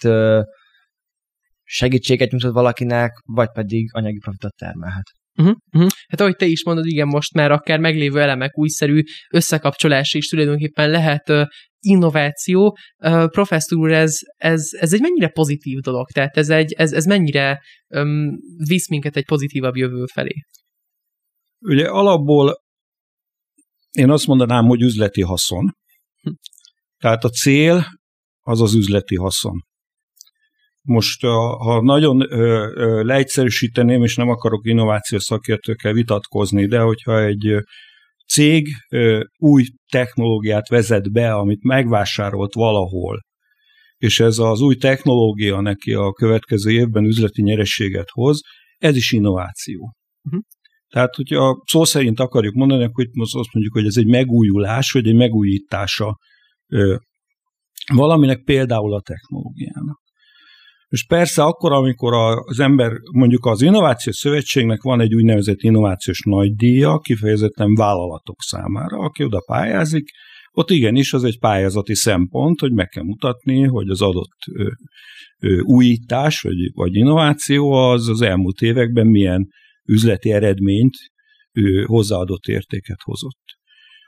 segítséget 1.63 2.31
nyújtott 2.31 2.53
valakinek, 2.53 3.11
vagy 3.25 3.49
pedig 3.51 3.89
anyagi 3.93 4.17
profitot 4.17 4.55
termelhet. 4.55 5.11
Uh-huh, 5.37 5.55
uh-huh. 5.73 5.89
Hát 6.07 6.21
ahogy 6.21 6.35
te 6.35 6.45
is 6.45 6.65
mondod, 6.65 6.85
igen, 6.85 7.07
most 7.07 7.33
már 7.33 7.51
akár 7.51 7.79
meglévő 7.79 8.19
elemek 8.19 8.57
újszerű 8.57 9.01
összekapcsolás 9.31 10.13
is 10.13 10.27
tulajdonképpen 10.27 10.89
lehet 10.89 11.29
uh, 11.29 11.45
innováció. 11.79 12.77
Uh, 12.97 13.27
professzor 13.27 13.77
úr, 13.77 13.91
ez, 13.91 14.17
ez, 14.37 14.69
ez 14.71 14.93
egy 14.93 15.01
mennyire 15.01 15.29
pozitív 15.29 15.79
dolog? 15.79 16.07
Tehát 16.07 16.37
ez, 16.37 16.49
egy, 16.49 16.73
ez, 16.73 16.91
ez 16.91 17.05
mennyire 17.05 17.61
um, 17.87 18.37
visz 18.67 18.89
minket 18.89 19.15
egy 19.15 19.25
pozitívabb 19.25 19.75
jövő 19.75 20.05
felé? 20.13 20.33
Ugye 21.59 21.87
alapból 21.87 22.63
én 23.91 24.09
azt 24.09 24.27
mondanám, 24.27 24.65
hogy 24.65 24.81
üzleti 24.81 25.21
haszon. 25.21 25.75
Hm. 26.21 26.31
Tehát 26.97 27.23
a 27.23 27.29
cél 27.29 27.85
az 28.39 28.61
az 28.61 28.73
üzleti 28.73 29.15
haszon. 29.15 29.65
Most, 30.87 31.21
ha 31.21 31.81
nagyon 31.81 32.17
leegyszerűsíteném, 33.05 34.03
és 34.03 34.15
nem 34.15 34.29
akarok 34.29 34.65
innovációs 34.65 35.23
szakértőkkel 35.23 35.93
vitatkozni, 35.93 36.65
de 36.65 36.79
hogyha 36.79 37.23
egy 37.23 37.55
cég 38.27 38.67
új 39.37 39.63
technológiát 39.91 40.67
vezet 40.67 41.11
be, 41.11 41.33
amit 41.33 41.63
megvásárolt 41.63 42.53
valahol, 42.53 43.19
és 43.97 44.19
ez 44.19 44.37
az 44.37 44.61
új 44.61 44.75
technológia 44.75 45.61
neki 45.61 45.93
a 45.93 46.11
következő 46.11 46.71
évben 46.71 47.05
üzleti 47.05 47.41
nyerességet 47.41 48.09
hoz, 48.09 48.41
ez 48.77 48.95
is 48.95 49.11
innováció. 49.11 49.93
Uh-huh. 50.23 50.41
Tehát, 50.87 51.15
hogyha 51.15 51.63
szó 51.65 51.83
szerint 51.83 52.19
akarjuk 52.19 52.53
mondani, 52.53 52.83
akkor 52.83 53.05
most 53.11 53.35
azt 53.35 53.53
mondjuk, 53.53 53.73
hogy 53.73 53.85
ez 53.85 53.97
egy 53.97 54.07
megújulás, 54.07 54.91
vagy 54.91 55.07
egy 55.07 55.15
megújítása 55.15 56.17
valaminek 57.93 58.43
például 58.43 58.93
a 58.93 59.01
technológiának. 59.01 59.84
És 60.95 61.05
persze 61.05 61.43
akkor, 61.43 61.71
amikor 61.71 62.13
az 62.45 62.60
ember, 62.60 62.91
mondjuk 63.12 63.45
az 63.45 63.62
Innovációs 63.62 64.15
Szövetségnek 64.15 64.81
van 64.81 65.01
egy 65.01 65.15
úgynevezett 65.15 65.62
innovációs 65.62 66.21
nagydíja, 66.21 66.99
kifejezetten 66.99 67.73
vállalatok 67.73 68.41
számára, 68.41 68.97
aki 68.97 69.23
oda 69.23 69.43
pályázik, 69.45 70.10
ott 70.51 70.69
igenis 70.69 71.13
az 71.13 71.23
egy 71.23 71.39
pályázati 71.39 71.95
szempont, 71.95 72.60
hogy 72.60 72.71
meg 72.71 72.88
kell 72.88 73.03
mutatni, 73.03 73.63
hogy 73.63 73.89
az 73.89 74.01
adott 74.01 74.38
ö, 74.51 74.69
ö, 75.39 75.60
újítás 75.60 76.41
vagy, 76.41 76.71
vagy 76.73 76.95
innováció 76.95 77.71
az 77.71 78.10
az 78.10 78.21
elmúlt 78.21 78.62
években 78.62 79.08
milyen 79.08 79.47
üzleti 79.88 80.31
eredményt, 80.31 80.95
ö, 81.51 81.84
hozzáadott 81.86 82.45
értéket 82.45 83.01
hozott. 83.01 83.43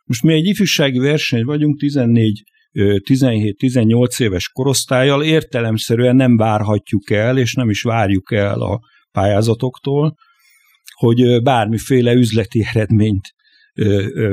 Most 0.04 0.24
mi 0.24 0.34
egy 0.34 0.46
ifjúsági 0.46 1.00
verseny 1.00 1.44
vagyunk, 1.44 1.80
14 1.80 2.44
17-18 2.80 4.22
éves 4.22 4.50
korosztályjal 4.50 5.24
értelemszerűen 5.24 6.16
nem 6.16 6.38
várhatjuk 6.38 7.10
el, 7.10 7.38
és 7.38 7.54
nem 7.54 7.70
is 7.70 7.82
várjuk 7.82 8.32
el 8.32 8.62
a 8.62 8.80
pályázatoktól, 9.12 10.16
hogy 10.94 11.42
bármiféle 11.42 12.14
üzleti 12.14 12.66
eredményt 12.74 13.36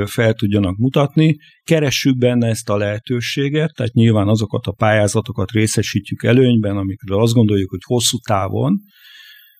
fel 0.04 0.32
tudjanak 0.32 0.76
mutatni. 0.76 1.36
Keressük 1.62 2.18
benne 2.18 2.48
ezt 2.48 2.68
a 2.68 2.76
lehetőséget, 2.76 3.74
tehát 3.74 3.92
nyilván 3.92 4.28
azokat 4.28 4.66
a 4.66 4.72
pályázatokat 4.72 5.50
részesítjük 5.50 6.22
előnyben, 6.22 6.76
amikről 6.76 7.20
azt 7.20 7.34
gondoljuk, 7.34 7.70
hogy 7.70 7.82
hosszú 7.84 8.18
távon, 8.18 8.80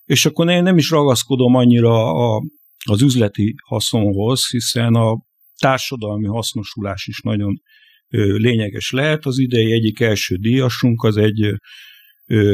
és 0.04 0.26
akkor 0.26 0.48
én 0.48 0.62
nem 0.62 0.76
is 0.76 0.90
ragaszkodom 0.90 1.54
annyira 1.54 2.12
a, 2.12 2.42
az 2.84 3.02
üzleti 3.02 3.54
haszonhoz, 3.66 4.48
hiszen 4.50 4.94
a 4.94 5.16
társadalmi 5.58 6.26
hasznosulás 6.26 7.06
is 7.06 7.20
nagyon 7.20 7.54
lényeges 8.08 8.90
lehet. 8.90 9.26
Az 9.26 9.38
idei 9.38 9.72
egyik 9.72 10.00
első 10.00 10.34
díjasunk 10.36 11.02
az 11.02 11.16
egy 11.16 11.54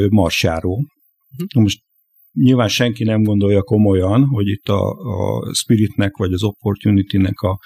marsjáró. 0.09 0.71
Uh-huh. 0.73 1.63
Most 1.63 1.79
nyilván 2.33 2.67
senki 2.67 3.03
nem 3.03 3.23
gondolja 3.23 3.61
komolyan, 3.61 4.25
hogy 4.25 4.47
itt 4.47 4.67
a, 4.67 4.89
a 4.89 5.53
Spiritnek 5.53 6.17
vagy 6.17 6.33
az 6.33 6.43
Opportunity-nek 6.43 7.39
a 7.39 7.59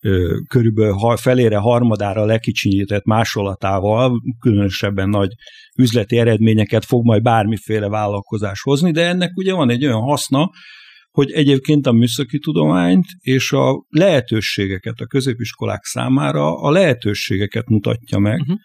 ö, 0.00 0.36
körülbelül 0.48 1.16
felére 1.16 1.56
harmadára 1.56 2.24
lekicsinyített 2.24 3.04
másolatával 3.04 4.12
különösebben 4.40 5.08
nagy 5.08 5.30
üzleti 5.78 6.18
eredményeket 6.18 6.84
fog 6.84 7.04
majd 7.04 7.22
bármiféle 7.22 7.88
vállalkozás 7.88 8.60
hozni, 8.60 8.90
de 8.90 9.06
ennek 9.06 9.36
ugye 9.36 9.52
van 9.52 9.70
egy 9.70 9.84
olyan 9.84 10.00
haszna, 10.00 10.50
hogy 11.18 11.30
egyébként 11.30 11.86
a 11.86 11.92
műszaki 11.92 12.38
tudományt 12.38 13.06
és 13.20 13.52
a 13.52 13.84
lehetőségeket 13.88 15.00
a 15.00 15.06
középiskolák 15.06 15.84
számára 15.84 16.60
a 16.60 16.70
lehetőségeket 16.70 17.68
mutatja 17.68 18.18
meg, 18.18 18.40
uh-huh. 18.40 18.56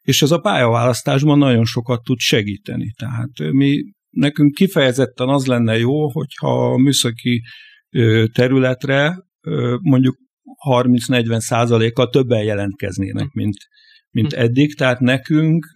és 0.00 0.22
ez 0.22 0.30
a 0.30 0.38
pályaválasztásban 0.38 1.38
nagyon 1.38 1.64
sokat 1.64 2.02
tud 2.02 2.18
segíteni. 2.18 2.92
Tehát 2.98 3.52
mi 3.52 3.82
nekünk 4.10 4.54
kifejezetten 4.54 5.28
az 5.28 5.46
lenne 5.46 5.78
jó, 5.78 6.10
hogyha 6.10 6.72
a 6.72 6.76
műszaki 6.76 7.42
területre 8.32 9.16
mondjuk 9.80 10.16
30-40 10.68 11.38
százalékkal 11.38 12.08
többen 12.08 12.42
jelentkeznének, 12.42 13.30
hm. 13.32 13.38
mint, 13.40 13.56
mint 14.10 14.32
hm. 14.32 14.40
eddig, 14.40 14.74
tehát 14.74 15.00
nekünk 15.00 15.66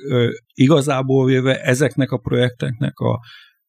igazából 0.54 1.26
véve 1.26 1.60
ezeknek 1.60 2.10
a 2.10 2.18
projekteknek 2.18 2.98
a, 2.98 3.20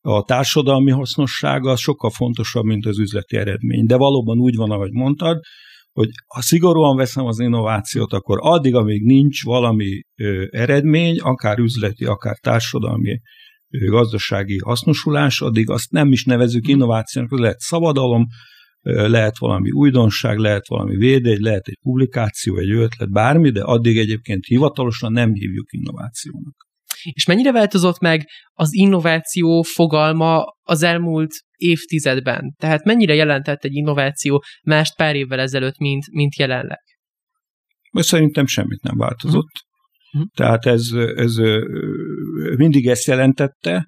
a 0.02 0.24
társadalmi 0.24 0.92
hasznossága 0.92 1.72
az 1.72 1.80
sokkal 1.80 2.10
fontosabb, 2.10 2.64
mint 2.64 2.86
az 2.86 3.00
üzleti 3.00 3.38
eredmény. 3.38 3.86
De 3.86 3.96
valóban 3.96 4.38
úgy 4.40 4.56
van, 4.56 4.72
ahogy 4.72 4.92
mondtad, 4.92 5.40
hogy 5.92 6.10
ha 6.28 6.42
szigorúan 6.42 6.96
veszem 6.96 7.26
az 7.26 7.40
innovációt, 7.40 8.14
akkor 8.14 8.38
addig, 8.42 8.76
amíg 8.76 9.06
nincs 9.06 9.44
valami 9.44 10.02
ö, 10.16 10.46
eredmény, 10.50 11.20
akár 11.20 11.60
üzleti, 11.60 12.06
akár 12.06 12.38
társadalmi, 12.38 13.20
ö, 13.70 13.86
gazdasági 13.86 14.58
hasznosulás, 14.58 15.42
addig 15.42 15.70
azt 15.70 15.92
nem 15.92 16.12
is 16.12 16.24
nevezük 16.24 16.66
hm. 16.66 16.72
innovációnak, 16.72 17.40
lehet 17.40 17.60
szabadalom, 17.60 18.26
lehet 18.90 19.38
valami 19.38 19.72
újdonság, 19.72 20.38
lehet 20.38 20.68
valami 20.68 20.96
védegy, 20.96 21.40
lehet 21.40 21.68
egy 21.68 21.78
publikáció, 21.82 22.58
egy 22.58 22.72
ötlet, 22.72 23.12
bármi, 23.12 23.50
de 23.50 23.62
addig 23.62 23.98
egyébként 23.98 24.46
hivatalosan 24.46 25.12
nem 25.12 25.34
hívjuk 25.34 25.74
innovációnak. 25.74 26.67
És 27.14 27.26
mennyire 27.26 27.52
változott 27.52 28.00
meg 28.00 28.26
az 28.54 28.74
innováció 28.74 29.62
fogalma 29.62 30.44
az 30.64 30.84
elmúlt 30.84 31.32
évtizedben? 31.56 32.54
Tehát 32.58 32.84
mennyire 32.84 33.14
jelentett 33.14 33.64
egy 33.64 33.76
innováció 33.76 34.44
mást 34.64 34.96
pár 34.96 35.16
évvel 35.16 35.40
ezelőtt, 35.40 35.78
mint, 35.78 36.12
mint 36.12 36.36
jelenleg? 36.36 36.82
Szerintem 37.92 38.46
semmit 38.46 38.82
nem 38.82 38.98
változott. 38.98 39.66
Uh-huh. 40.14 40.30
Tehát 40.36 40.66
ez, 40.66 40.92
ez 41.16 41.36
mindig 42.58 42.88
ezt 42.88 43.08
jelentette, 43.08 43.86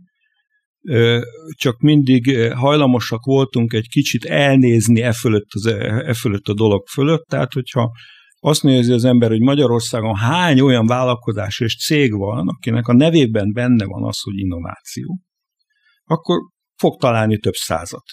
csak 1.56 1.80
mindig 1.80 2.54
hajlamosak 2.54 3.26
voltunk 3.26 3.74
egy 3.74 3.88
kicsit 3.88 4.26
elnézni 4.26 5.02
e 5.02 5.14
fölött, 5.14 5.48
az, 5.50 5.66
e 5.66 6.14
fölött 6.14 6.48
a 6.48 6.54
dolog 6.54 6.88
fölött, 6.88 7.26
tehát 7.28 7.54
hogyha 7.54 7.92
azt 8.40 8.64
nézi 8.64 8.92
az 8.92 9.06
ember, 9.06 9.30
hogy 9.30 9.42
Magyarországon 9.42 10.16
hány 10.16 10.60
olyan 10.60 10.86
vállalkozás 10.86 11.60
és 11.60 11.86
cég 11.86 12.14
van, 12.14 12.48
akinek 12.48 12.88
a 12.88 12.94
nevében 12.94 13.52
benne 13.54 13.86
van 13.86 14.04
az, 14.04 14.22
hogy 14.22 14.38
innováció, 14.38 15.20
akkor 16.04 16.38
fog 16.76 17.00
találni 17.00 17.38
több 17.38 17.54
százat. 17.54 18.04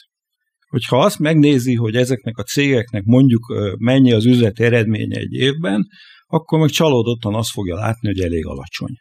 Hogyha 0.67 0.99
azt 0.99 1.19
megnézi, 1.19 1.75
hogy 1.75 1.97
ezeknek 1.97 2.37
a 2.37 2.43
cégeknek 2.43 3.03
mondjuk 3.05 3.55
mennyi 3.79 4.13
az 4.13 4.25
üzleti 4.25 4.63
eredménye 4.63 5.19
egy 5.19 5.33
évben, 5.33 5.87
akkor 6.27 6.59
meg 6.59 6.69
csalódottan 6.69 7.35
azt 7.35 7.51
fogja 7.51 7.75
látni, 7.75 8.09
hogy 8.09 8.21
elég 8.21 8.47
alacsony. 8.47 8.95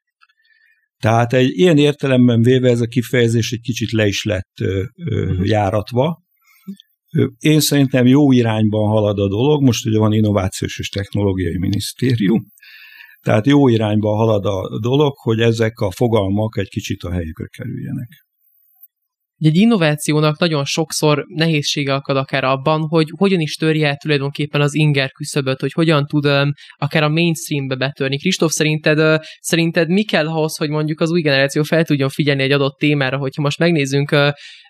Tehát 0.97 1.33
egy 1.33 1.49
ilyen 1.49 1.77
értelemben 1.77 2.41
véve 2.41 2.69
ez 2.69 2.81
a 2.81 2.85
kifejezés 2.85 3.51
egy 3.51 3.61
kicsit 3.61 3.91
le 3.91 4.07
is 4.07 4.23
lett 4.23 4.59
ö, 4.61 4.83
ö, 4.95 5.25
mhm. 5.25 5.43
járatva. 5.43 6.23
Én 7.39 7.59
szerintem 7.59 8.05
jó 8.05 8.31
irányban 8.31 8.87
halad 8.87 9.19
a 9.19 9.27
dolog, 9.27 9.63
most 9.63 9.85
ugye 9.85 9.97
van 9.97 10.13
Innovációs 10.13 10.79
és 10.79 10.89
Technológiai 10.89 11.57
Minisztérium, 11.57 12.45
tehát 13.21 13.45
jó 13.45 13.67
irányban 13.67 14.17
halad 14.17 14.45
a 14.45 14.79
dolog, 14.79 15.13
hogy 15.17 15.39
ezek 15.39 15.79
a 15.79 15.91
fogalmak 15.91 16.57
egy 16.57 16.69
kicsit 16.69 17.03
a 17.03 17.11
helyükre 17.11 17.45
kerüljenek. 17.45 18.25
Egy 19.37 19.55
innovációnak 19.55 20.39
nagyon 20.39 20.65
sokszor 20.65 21.25
nehézsége 21.27 21.93
akad 21.93 22.17
akár 22.17 22.43
abban, 22.43 22.81
hogy 22.81 23.07
hogyan 23.17 23.39
is 23.39 23.55
törje 23.55 23.87
el 23.87 23.95
tulajdonképpen 23.95 24.61
az 24.61 24.75
inger 24.75 25.11
küszöböt, 25.11 25.59
hogy 25.59 25.71
hogyan 25.71 26.05
tud 26.05 26.25
um, 26.25 26.51
akár 26.77 27.03
a 27.03 27.09
mainstreambe 27.09 27.75
betörni. 27.75 28.17
Kristóf, 28.17 28.51
szerinted, 28.51 29.21
szerinted 29.39 29.89
mi 29.89 30.03
kell 30.03 30.27
ahhoz, 30.27 30.57
hogy 30.57 30.69
mondjuk 30.69 30.99
az 30.99 31.11
új 31.11 31.21
generáció 31.21 31.63
fel 31.63 31.83
tudjon 31.83 32.09
figyelni 32.09 32.43
egy 32.43 32.51
adott 32.51 32.77
témára, 32.77 33.17
hogyha 33.17 33.41
most 33.41 33.59
megnézzünk 33.59 34.15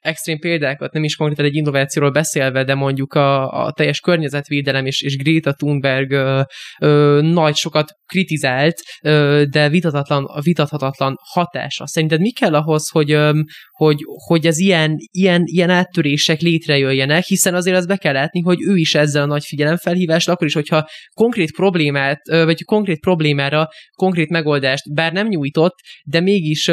extrém 0.06 0.40
példákat, 0.40 0.94
nem 0.94 1.04
is 1.04 1.16
konkrétan 1.16 1.46
egy 1.46 1.56
innovációról 1.56 2.12
beszélve, 2.12 2.64
de 2.64 2.76
mondjuk 2.76 3.14
a, 3.14 3.64
a 3.66 3.72
teljes 3.72 4.00
környezetvédelem 4.00 4.86
és, 4.86 5.02
és 5.02 5.18
Greta 5.18 5.54
Thunberg 5.54 6.12
ö, 6.12 6.42
ö, 6.82 7.20
nagy 7.24 7.56
sokat 7.56 7.92
kritizált, 8.06 8.76
ö, 9.04 9.44
de 9.50 9.70
vitatatlan, 9.70 10.28
vitathatatlan 10.44 11.16
hatása. 11.34 11.88
Szerinted 11.88 12.20
mi 12.20 12.32
kell 12.32 12.56
ahhoz, 12.56 12.90
hogy, 12.90 13.12
ö, 13.12 13.40
hogy, 13.72 13.98
hogy 14.28 14.46
ez 14.46 14.58
ilyen, 14.58 14.96
ilyen, 15.12 15.42
ilyen 15.46 15.70
áttörések 15.70 16.40
létrejöjjenek, 16.40 17.24
hiszen 17.24 17.56
azért 17.56 17.78
azt 17.78 17.88
be 17.88 17.98
kell 17.98 18.14
látni, 18.14 18.42
hogy 18.42 18.58
ő 18.68 18.76
is 18.76 18.96
ezzel 18.96 19.24
a 19.24 19.26
nagy 19.26 19.44
figyelemfelhívással, 19.46 20.34
akkor 20.34 20.48
is, 20.48 20.54
hogyha 20.54 20.88
konkrét 21.14 21.52
problémát, 21.52 22.20
vagy 22.28 22.64
konkrét 22.64 23.00
problémára 23.00 23.68
konkrét 23.96 24.30
megoldást 24.30 24.94
bár 24.94 25.12
nem 25.12 25.28
nyújtott, 25.28 25.76
de 26.04 26.20
mégis 26.20 26.72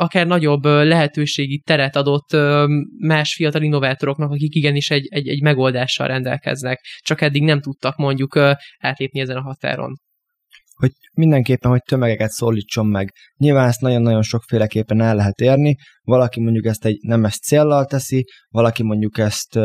akár 0.00 0.26
nagyobb 0.26 0.64
lehetőségi 0.64 1.58
teret 1.58 1.96
adott 1.96 2.36
más 2.98 3.34
fiatal 3.34 3.62
innovátoroknak, 3.62 4.30
akik 4.30 4.54
igenis 4.54 4.90
egy, 4.90 5.06
egy, 5.10 5.28
egy 5.28 5.42
megoldással 5.42 6.06
rendelkeznek, 6.06 6.80
csak 7.02 7.20
eddig 7.20 7.42
nem 7.42 7.60
tudtak 7.60 7.96
mondjuk 7.96 8.38
átlépni 8.78 9.20
ezen 9.20 9.36
a 9.36 9.42
határon 9.42 9.96
hogy 10.74 10.90
mindenképpen, 11.12 11.70
hogy 11.70 11.82
tömegeket 11.82 12.30
szólítson 12.30 12.86
meg. 12.86 13.12
Nyilván 13.36 13.68
ezt 13.68 13.80
nagyon-nagyon 13.80 14.22
sokféleképpen 14.22 15.00
el 15.00 15.14
lehet 15.14 15.40
érni. 15.40 15.76
Valaki 16.02 16.40
mondjuk 16.40 16.64
ezt 16.64 16.84
egy 16.84 16.98
nemes 17.00 17.38
céllal 17.38 17.84
teszi, 17.84 18.24
valaki 18.48 18.82
mondjuk 18.82 19.18
ezt 19.18 19.58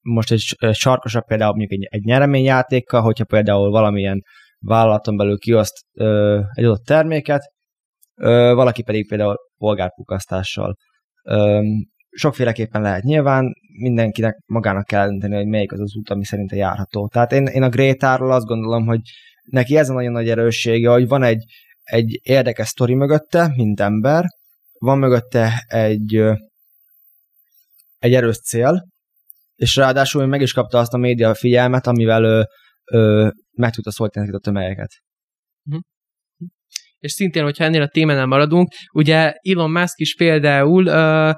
most 0.00 0.32
egy 0.32 0.56
sarkosabb 0.72 1.24
például 1.24 1.54
mondjuk 1.54 1.72
egy, 1.72 1.86
egy 1.90 2.04
nyereményjátékkal, 2.04 3.00
hogyha 3.00 3.24
például 3.24 3.70
valamilyen 3.70 4.22
vállalaton 4.58 5.16
belül 5.16 5.38
kioszt 5.38 5.86
egy 6.52 6.64
adott 6.64 6.84
terméket, 6.84 7.42
valaki 8.54 8.82
pedig 8.82 9.08
például 9.08 9.36
polgárpukasztással. 9.58 10.76
Sokféleképpen 12.10 12.82
lehet 12.82 13.02
nyilván, 13.02 13.52
mindenkinek 13.80 14.36
magának 14.46 14.86
kell 14.86 15.06
dönteni, 15.06 15.34
hogy 15.34 15.46
melyik 15.46 15.72
az 15.72 15.80
az 15.80 15.96
út, 15.96 16.10
ami 16.10 16.24
szerinte 16.24 16.56
járható. 16.56 17.08
Tehát 17.08 17.32
én, 17.32 17.46
én 17.46 17.62
a 17.62 17.68
Grétáról 17.68 18.32
azt 18.32 18.46
gondolom, 18.46 18.86
hogy 18.86 19.00
neki 19.44 19.76
ez 19.76 19.90
a 19.90 19.92
nagyon 19.92 20.12
nagy 20.12 20.28
erőssége, 20.28 20.90
hogy 20.90 21.08
van 21.08 21.22
egy, 21.22 21.44
egy 21.82 22.20
érdekes 22.22 22.68
sztori 22.68 22.94
mögötte, 22.94 23.52
mint 23.56 23.80
ember, 23.80 24.24
van 24.78 24.98
mögötte 24.98 25.64
egy, 25.66 26.14
egy 27.98 28.14
erős 28.14 28.40
cél, 28.40 28.86
és 29.54 29.76
ráadásul 29.76 30.26
meg 30.26 30.40
is 30.40 30.52
kapta 30.52 30.78
azt 30.78 30.92
a 30.92 30.98
média 30.98 31.34
figyelmet, 31.34 31.86
amivel 31.86 32.24
ő, 32.24 32.44
ő 32.92 33.32
meg 33.52 33.72
tudta 33.72 33.90
szólítani 33.90 34.30
a 34.32 34.38
tömegeket. 34.38 34.90
És 36.98 37.12
szintén, 37.12 37.42
hogyha 37.42 37.64
ennél 37.64 37.82
a 37.82 37.88
témánál 37.88 38.26
maradunk, 38.26 38.68
ugye 38.92 39.32
Elon 39.42 39.70
Musk 39.70 39.98
is 39.98 40.14
például 40.14 40.86
uh, 40.86 41.34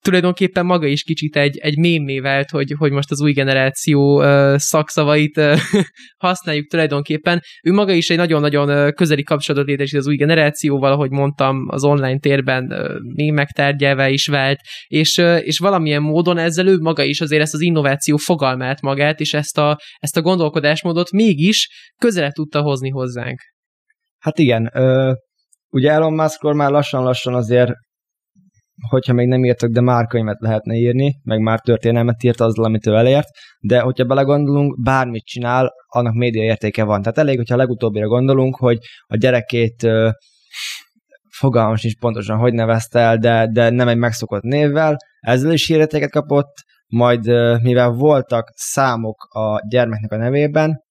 tulajdonképpen 0.00 0.66
maga 0.66 0.86
is 0.86 1.02
kicsit 1.02 1.36
egy, 1.36 1.58
egy 1.58 1.78
mémé 1.78 2.20
vált, 2.20 2.50
hogy, 2.50 2.74
hogy 2.78 2.92
most 2.92 3.10
az 3.10 3.20
új 3.20 3.32
generáció 3.32 4.18
uh, 4.18 4.56
szakszavait 4.56 5.36
uh, 5.36 5.58
használjuk 6.26 6.66
tulajdonképpen. 6.66 7.40
Ő 7.62 7.72
maga 7.72 7.92
is 7.92 8.10
egy 8.10 8.16
nagyon-nagyon 8.16 8.92
közeli 8.92 9.22
kapcsolatot 9.22 9.68
létesít 9.68 9.98
az 9.98 10.06
új 10.06 10.16
generációval, 10.16 10.92
ahogy 10.92 11.10
mondtam, 11.10 11.66
az 11.68 11.84
online 11.84 12.18
térben 12.18 12.64
uh, 12.64 12.90
mémek 13.14 13.48
tárgyává 13.48 14.08
is 14.08 14.26
vált, 14.26 14.58
és, 14.86 15.16
uh, 15.16 15.38
és 15.42 15.58
valamilyen 15.58 16.02
módon 16.02 16.38
ezzel 16.38 16.66
ő 16.66 16.76
maga 16.78 17.02
is 17.02 17.20
azért 17.20 17.42
ezt 17.42 17.54
az 17.54 17.60
innováció 17.60 18.16
fogalmát 18.16 18.80
magát, 18.80 19.20
és 19.20 19.34
ezt 19.34 19.58
a, 19.58 19.78
ezt 19.96 20.16
a 20.16 20.22
gondolkodásmódot 20.22 21.10
mégis 21.10 21.68
közele 21.98 22.30
tudta 22.30 22.60
hozni 22.60 22.88
hozzánk. 22.88 23.38
Hát 24.20 24.38
igen, 24.38 24.70
ö, 24.74 25.12
ugye 25.70 25.90
Elon 25.90 26.12
Muskról 26.12 26.54
már 26.54 26.70
lassan-lassan 26.70 27.34
azért, 27.34 27.72
hogyha 28.88 29.12
még 29.12 29.28
nem 29.28 29.44
írtak, 29.44 29.70
de 29.70 29.80
már 29.80 30.06
könyvet 30.06 30.40
lehetne 30.40 30.74
írni, 30.74 31.20
meg 31.22 31.40
már 31.40 31.60
történelmet 31.60 32.22
írt 32.22 32.40
azzal, 32.40 32.64
amit 32.64 32.86
ő 32.86 32.94
elért, 32.94 33.28
de 33.60 33.80
hogyha 33.80 34.04
belegondolunk, 34.04 34.82
bármit 34.82 35.24
csinál, 35.24 35.72
annak 35.86 36.14
média 36.14 36.42
értéke 36.42 36.84
van. 36.84 37.02
Tehát 37.02 37.18
elég, 37.18 37.36
hogyha 37.36 37.56
legutóbbira 37.56 38.06
gondolunk, 38.06 38.56
hogy 38.56 38.78
a 39.06 39.16
gyerekét 39.16 39.82
ö, 39.82 40.10
fogalmam 41.30 41.76
sincs 41.76 41.98
pontosan, 41.98 42.38
hogy 42.38 42.52
nevezte 42.52 42.98
el, 42.98 43.16
de, 43.16 43.48
de 43.52 43.70
nem 43.70 43.88
egy 43.88 43.96
megszokott 43.96 44.42
névvel, 44.42 44.96
ezzel 45.20 45.52
is 45.52 45.66
hírértéket 45.66 46.10
kapott, 46.10 46.52
majd 46.86 47.26
mivel 47.62 47.90
voltak 47.90 48.50
számok 48.54 49.24
a 49.34 49.68
gyermeknek 49.68 50.12
a 50.12 50.16
nevében, 50.16 50.82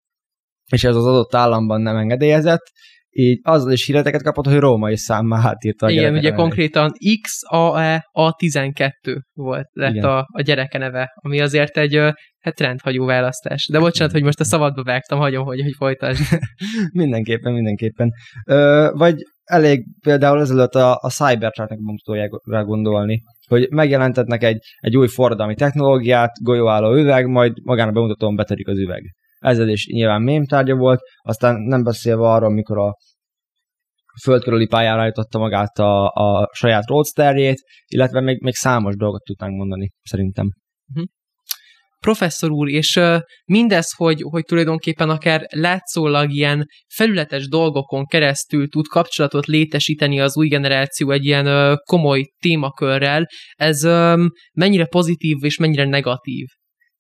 és 0.72 0.84
ez 0.84 0.96
az 0.96 1.06
adott 1.06 1.36
államban 1.36 1.82
nem 1.82 1.98
engedélyezett, 1.98 2.64
így 3.12 3.40
azzal 3.44 3.72
is 3.72 3.86
híreteket 3.86 4.24
kapott, 4.24 4.46
hogy 4.46 4.58
római 4.58 4.98
számmá 4.98 5.48
átírta 5.48 5.86
a 5.86 5.90
Igen, 5.90 6.14
ugye 6.14 6.22
neve. 6.30 6.36
konkrétan 6.36 6.92
XAE 7.22 8.10
A12 8.14 8.92
volt 9.34 9.70
lett 9.74 10.04
a, 10.04 10.28
a 10.32 10.42
gyereke 10.42 10.78
neve, 10.78 11.12
ami 11.16 11.42
azért 11.42 11.78
egy 11.78 11.96
hát 12.40 12.60
rendhagyó 12.60 13.06
választás. 13.06 13.68
De 13.72 13.80
bocsánat, 13.80 14.14
hogy 14.14 14.24
most 14.24 14.40
a 14.40 14.44
szabadba 14.44 14.84
vágtam, 14.84 15.20
hagyom, 15.20 15.46
hogy, 15.46 15.62
hogy 15.62 15.74
folytasd. 15.78 16.22
mindenképpen, 16.92 17.54
mindenképpen. 17.54 18.12
Ö, 18.46 18.90
vagy 18.94 19.16
elég 19.44 19.86
például 20.02 20.40
ezelőtt 20.40 20.76
a, 20.76 21.00
a 21.02 21.10
Cybertrucknak 21.10 21.80
mutatójára 21.80 22.66
gondolni, 22.66 23.22
hogy 23.48 23.68
megjelentetnek 23.70 24.44
egy, 24.44 24.60
egy 24.78 24.98
új 24.98 25.08
forradalmi 25.08 25.56
technológiát, 25.56 26.32
golyóálló 26.44 26.96
üveg, 26.96 27.28
majd 27.28 27.54
magának 27.64 27.94
bemutatón 27.94 28.36
betörik 28.36 28.68
az 28.68 28.78
üveg. 28.78 29.04
Ezzel 29.40 29.70
is 29.70 29.88
nyilván 29.88 30.22
mém 30.22 30.46
tárgya 30.46 30.76
volt, 30.76 31.00
aztán 31.22 31.56
nem 31.56 31.84
beszélve 31.84 32.30
arról, 32.30 32.50
mikor 32.50 32.78
a 32.78 32.96
földkörüli 34.24 34.68
pályára 34.68 35.02
állította 35.02 35.40
magát 35.40 35.78
a, 35.78 36.08
a 36.08 36.50
saját 36.54 36.88
roadsterjét, 36.88 37.62
illetve 37.88 38.22
még, 38.22 38.42
még 38.42 38.54
számos 38.54 38.96
dolgot 38.96 39.24
tudnánk 39.24 39.56
mondani, 39.56 39.90
szerintem. 40.02 40.46
Uh-huh 40.94 41.08
professzor 42.00 42.52
úr, 42.52 42.70
és 42.70 43.00
mindez, 43.46 43.94
hogy, 43.96 44.22
hogy 44.22 44.44
tulajdonképpen 44.44 45.10
akár 45.10 45.46
látszólag 45.50 46.32
ilyen 46.32 46.66
felületes 46.96 47.48
dolgokon 47.48 48.06
keresztül 48.06 48.68
tud 48.68 48.88
kapcsolatot 48.88 49.46
létesíteni 49.46 50.20
az 50.20 50.38
új 50.38 50.48
generáció 50.48 51.12
egy 51.12 51.26
ilyen 51.26 51.78
komoly 51.84 52.24
témakörrel, 52.42 53.26
ez 53.56 53.82
mennyire 54.54 54.86
pozitív 54.86 55.38
és 55.44 55.58
mennyire 55.58 55.86
negatív? 55.86 56.46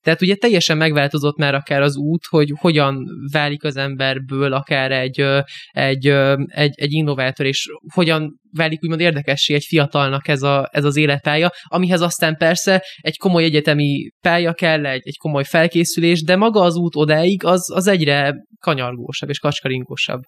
Tehát 0.10 0.24
ugye 0.24 0.36
teljesen 0.36 0.78
megváltozott 0.78 1.38
már 1.38 1.56
akár 1.56 1.82
az 1.82 1.98
út, 1.98 2.26
hogy 2.30 2.54
hogyan 2.60 3.06
válik 3.32 3.64
az 3.64 3.76
emberből 3.76 4.54
akár 4.54 4.92
egy, 4.92 5.26
egy, 5.72 6.08
egy, 6.46 6.74
egy 6.76 6.92
innovátor, 6.92 7.46
és 7.46 7.68
hogyan 7.94 8.40
válik 8.52 8.84
úgymond 8.84 9.00
érdekessé 9.00 9.54
egy 9.54 9.64
fiatalnak 9.64 10.28
ez, 10.28 10.42
a, 10.42 10.70
ez 10.72 10.84
az 10.84 10.96
életpálya, 10.96 11.52
amihez 11.64 12.02
aztán 12.02 12.38
persze 12.38 12.84
egy 12.98 13.18
komoly 13.18 13.44
egyetemi 13.44 14.10
pálya 14.22 14.54
kell, 14.54 14.86
egy, 14.86 15.02
egy 15.04 15.18
komoly 15.18 15.44
felkészülés, 15.44 16.24
de 16.24 16.36
maga 16.36 16.62
az 16.62 16.76
út 16.76 16.96
odáig 16.96 17.44
az, 17.44 17.76
az 17.76 17.88
egyre 17.88 18.36
kanyargósabb 18.60 19.30
és 19.30 19.40
kacskarinkosabb. 19.40 20.22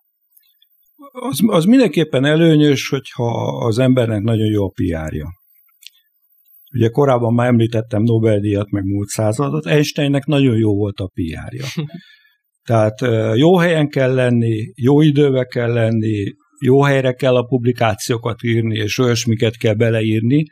Az, 1.11 1.39
az 1.45 1.65
mindenképpen 1.65 2.25
előnyös, 2.25 2.89
hogyha 2.89 3.57
az 3.65 3.79
embernek 3.79 4.21
nagyon 4.21 4.51
jó 4.51 4.65
a 4.65 4.71
piárja. 4.75 5.40
Ugye 6.73 6.89
korábban 6.89 7.33
már 7.33 7.47
említettem 7.47 8.03
Nobel-díjat, 8.03 8.69
meg 8.69 8.83
múlt 8.83 9.07
századot, 9.07 9.65
Einsteinnek 9.65 10.25
nagyon 10.25 10.57
jó 10.57 10.75
volt 10.75 10.99
a 10.99 11.11
PR-ja. 11.13 11.65
Tehát 12.67 12.99
jó 13.37 13.57
helyen 13.57 13.89
kell 13.89 14.13
lenni, 14.13 14.71
jó 14.75 15.01
időbe 15.01 15.43
kell 15.43 15.73
lenni, 15.73 16.33
jó 16.63 16.81
helyre 16.81 17.13
kell 17.13 17.35
a 17.35 17.43
publikációkat 17.43 18.43
írni, 18.43 18.77
és 18.77 18.97
olyasmiket 18.97 19.57
kell 19.57 19.73
beleírni, 19.73 20.43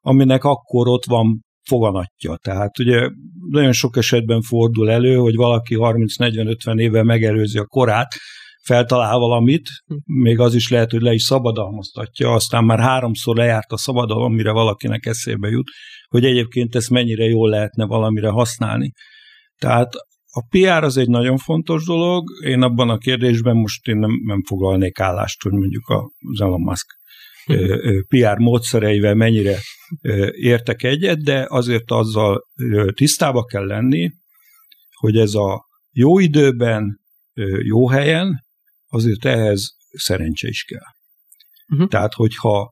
aminek 0.00 0.44
akkor 0.44 0.88
ott 0.88 1.04
van 1.04 1.44
foganatja. 1.68 2.36
Tehát 2.36 2.78
ugye 2.78 3.08
nagyon 3.50 3.72
sok 3.72 3.96
esetben 3.96 4.40
fordul 4.40 4.90
elő, 4.90 5.14
hogy 5.14 5.34
valaki 5.34 5.76
30-40-50 5.78 6.80
éve 6.80 7.02
megelőzi 7.02 7.58
a 7.58 7.64
korát, 7.64 8.08
feltalál 8.62 9.18
valamit, 9.18 9.68
még 10.04 10.38
az 10.38 10.54
is 10.54 10.70
lehet, 10.70 10.90
hogy 10.90 11.00
le 11.00 11.12
is 11.12 11.22
szabadalmaztatja, 11.22 12.32
aztán 12.32 12.64
már 12.64 12.78
háromszor 12.78 13.36
lejárt 13.36 13.72
a 13.72 13.76
szabadalom, 13.76 14.34
mire 14.34 14.50
valakinek 14.50 15.06
eszébe 15.06 15.48
jut, 15.48 15.70
hogy 16.08 16.24
egyébként 16.24 16.74
ezt 16.74 16.90
mennyire 16.90 17.24
jól 17.24 17.48
lehetne 17.48 17.86
valamire 17.86 18.28
használni. 18.28 18.92
Tehát 19.58 19.92
a 20.32 20.46
PR 20.48 20.84
az 20.84 20.96
egy 20.96 21.08
nagyon 21.08 21.36
fontos 21.36 21.84
dolog, 21.84 22.30
én 22.44 22.62
abban 22.62 22.90
a 22.90 22.98
kérdésben 22.98 23.56
most 23.56 23.86
én 23.86 23.96
nem, 23.96 24.10
nem 24.24 24.42
foglalnék 24.42 25.00
állást, 25.00 25.42
hogy 25.42 25.52
mondjuk 25.52 25.88
az 26.32 26.40
Elon 26.40 26.60
Musk 26.60 26.98
PR 28.08 28.38
módszereivel 28.38 29.14
mennyire 29.14 29.56
értek 30.30 30.82
egyet, 30.82 31.22
de 31.22 31.46
azért 31.48 31.90
azzal 31.90 32.46
tisztába 32.94 33.44
kell 33.44 33.66
lenni, 33.66 34.10
hogy 34.96 35.16
ez 35.16 35.34
a 35.34 35.64
jó 35.90 36.18
időben, 36.18 37.00
jó 37.62 37.88
helyen, 37.88 38.44
azért 38.90 39.24
ehhez 39.24 39.76
szerencse 39.90 40.48
is 40.48 40.62
kell. 40.62 40.92
Uh-huh. 41.72 41.88
Tehát, 41.88 42.14
hogyha 42.14 42.70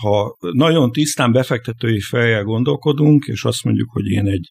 ha 0.00 0.36
nagyon 0.52 0.92
tisztán 0.92 1.32
befektetői 1.32 2.00
fejjel 2.00 2.42
gondolkodunk, 2.42 3.24
és 3.24 3.44
azt 3.44 3.64
mondjuk, 3.64 3.90
hogy 3.90 4.06
én 4.06 4.26
egy 4.26 4.48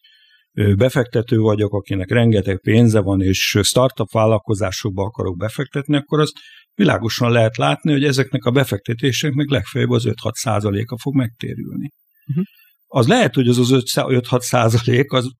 befektető 0.76 1.38
vagyok, 1.38 1.72
akinek 1.74 2.10
rengeteg 2.10 2.60
pénze 2.60 3.00
van, 3.00 3.22
és 3.22 3.58
startup 3.62 4.12
vállalkozásokba 4.12 5.02
akarok 5.02 5.36
befektetni, 5.36 5.96
akkor 5.96 6.20
azt 6.20 6.32
világosan 6.74 7.30
lehet 7.30 7.56
látni, 7.56 7.92
hogy 7.92 8.04
ezeknek 8.04 8.44
a 8.44 8.50
befektetéseknek 8.50 9.50
legfeljebb 9.50 9.90
az 9.90 10.04
5-6 10.06 10.32
százaléka 10.32 10.98
fog 10.98 11.14
megtérülni. 11.14 11.88
Uh-huh. 12.26 12.44
Az 12.86 13.06
lehet, 13.06 13.34
hogy 13.34 13.48
az 13.48 13.58
az 13.58 13.82
5-6 13.94 14.40
százalék 14.40 15.12
az 15.12 15.30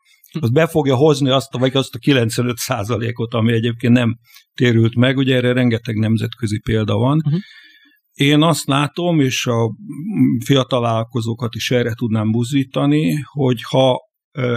az 0.41 0.51
be 0.51 0.67
fogja 0.67 0.95
hozni 0.95 1.31
azt, 1.31 1.57
vagy 1.59 1.77
azt 1.77 1.95
a 1.95 1.99
95 1.99 2.57
százalékot, 2.57 3.35
ami 3.35 3.53
egyébként 3.53 3.93
nem 3.93 4.17
térült 4.55 4.95
meg, 4.95 5.17
ugye 5.17 5.37
erre 5.37 5.53
rengeteg 5.53 5.97
nemzetközi 5.97 6.59
példa 6.59 6.97
van. 6.97 7.17
Uh-huh. 7.17 7.41
Én 8.13 8.43
azt 8.43 8.67
látom, 8.67 9.21
és 9.21 9.47
a 9.47 9.75
fiatal 10.45 10.81
vállalkozókat 10.81 11.55
is 11.55 11.71
erre 11.71 11.95
tudnám 11.95 12.31
buzítani, 12.31 13.15
hogy 13.23 13.63
ha 13.63 13.99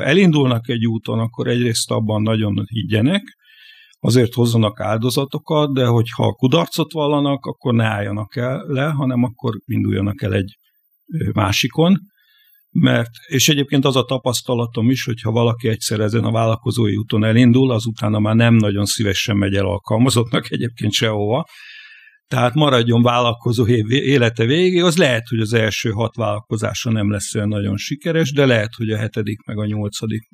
elindulnak 0.04 0.70
egy 0.70 0.86
úton, 0.86 1.20
akkor 1.20 1.48
egyrészt 1.48 1.92
abban 1.92 2.22
nagyon 2.22 2.66
higgyenek, 2.66 3.22
azért 4.00 4.34
hozzanak 4.34 4.80
áldozatokat, 4.80 5.74
de 5.74 5.86
hogyha 5.86 6.34
kudarcot 6.34 6.92
vallanak, 6.92 7.46
akkor 7.46 7.74
ne 7.74 7.86
álljanak 7.86 8.36
el 8.36 8.66
le, 8.68 8.86
hanem 8.86 9.24
akkor 9.24 9.54
induljanak 9.66 10.22
el 10.22 10.34
egy 10.34 10.58
másikon 11.34 11.98
mert, 12.80 13.10
és 13.28 13.50
egyébként 13.50 13.86
az 13.86 13.96
a 13.96 14.04
tapasztalatom 14.04 14.90
is, 14.90 15.04
hogyha 15.04 15.32
valaki 15.32 15.68
egyszer 15.68 16.00
ezen 16.00 16.24
a 16.24 16.32
vállalkozói 16.32 16.96
úton 16.96 17.24
elindul, 17.24 17.72
az 17.72 17.86
utána 17.86 18.20
már 18.20 18.36
nem 18.36 18.54
nagyon 18.54 18.86
szívesen 18.86 19.38
megy 19.38 19.56
el 19.56 19.66
alkalmazottnak 19.66 20.52
egyébként 20.52 20.92
sehova, 20.92 21.46
tehát 22.28 22.54
maradjon 22.54 23.02
vállalkozó 23.02 23.68
élete 23.88 24.46
végé, 24.46 24.80
az 24.80 24.98
lehet, 24.98 25.28
hogy 25.28 25.40
az 25.40 25.54
első 25.54 25.90
hat 25.90 26.16
vállalkozása 26.16 26.92
nem 26.92 27.12
lesz 27.12 27.36
olyan 27.36 27.48
nagyon 27.48 27.78
sikeres, 27.78 28.32
de 28.32 28.46
lehet, 28.46 28.74
hogy 28.76 28.90
a 28.90 28.98
hetedik 28.98 29.46
meg 29.46 29.58
a 29.58 29.66
nyolcadik 29.66 30.30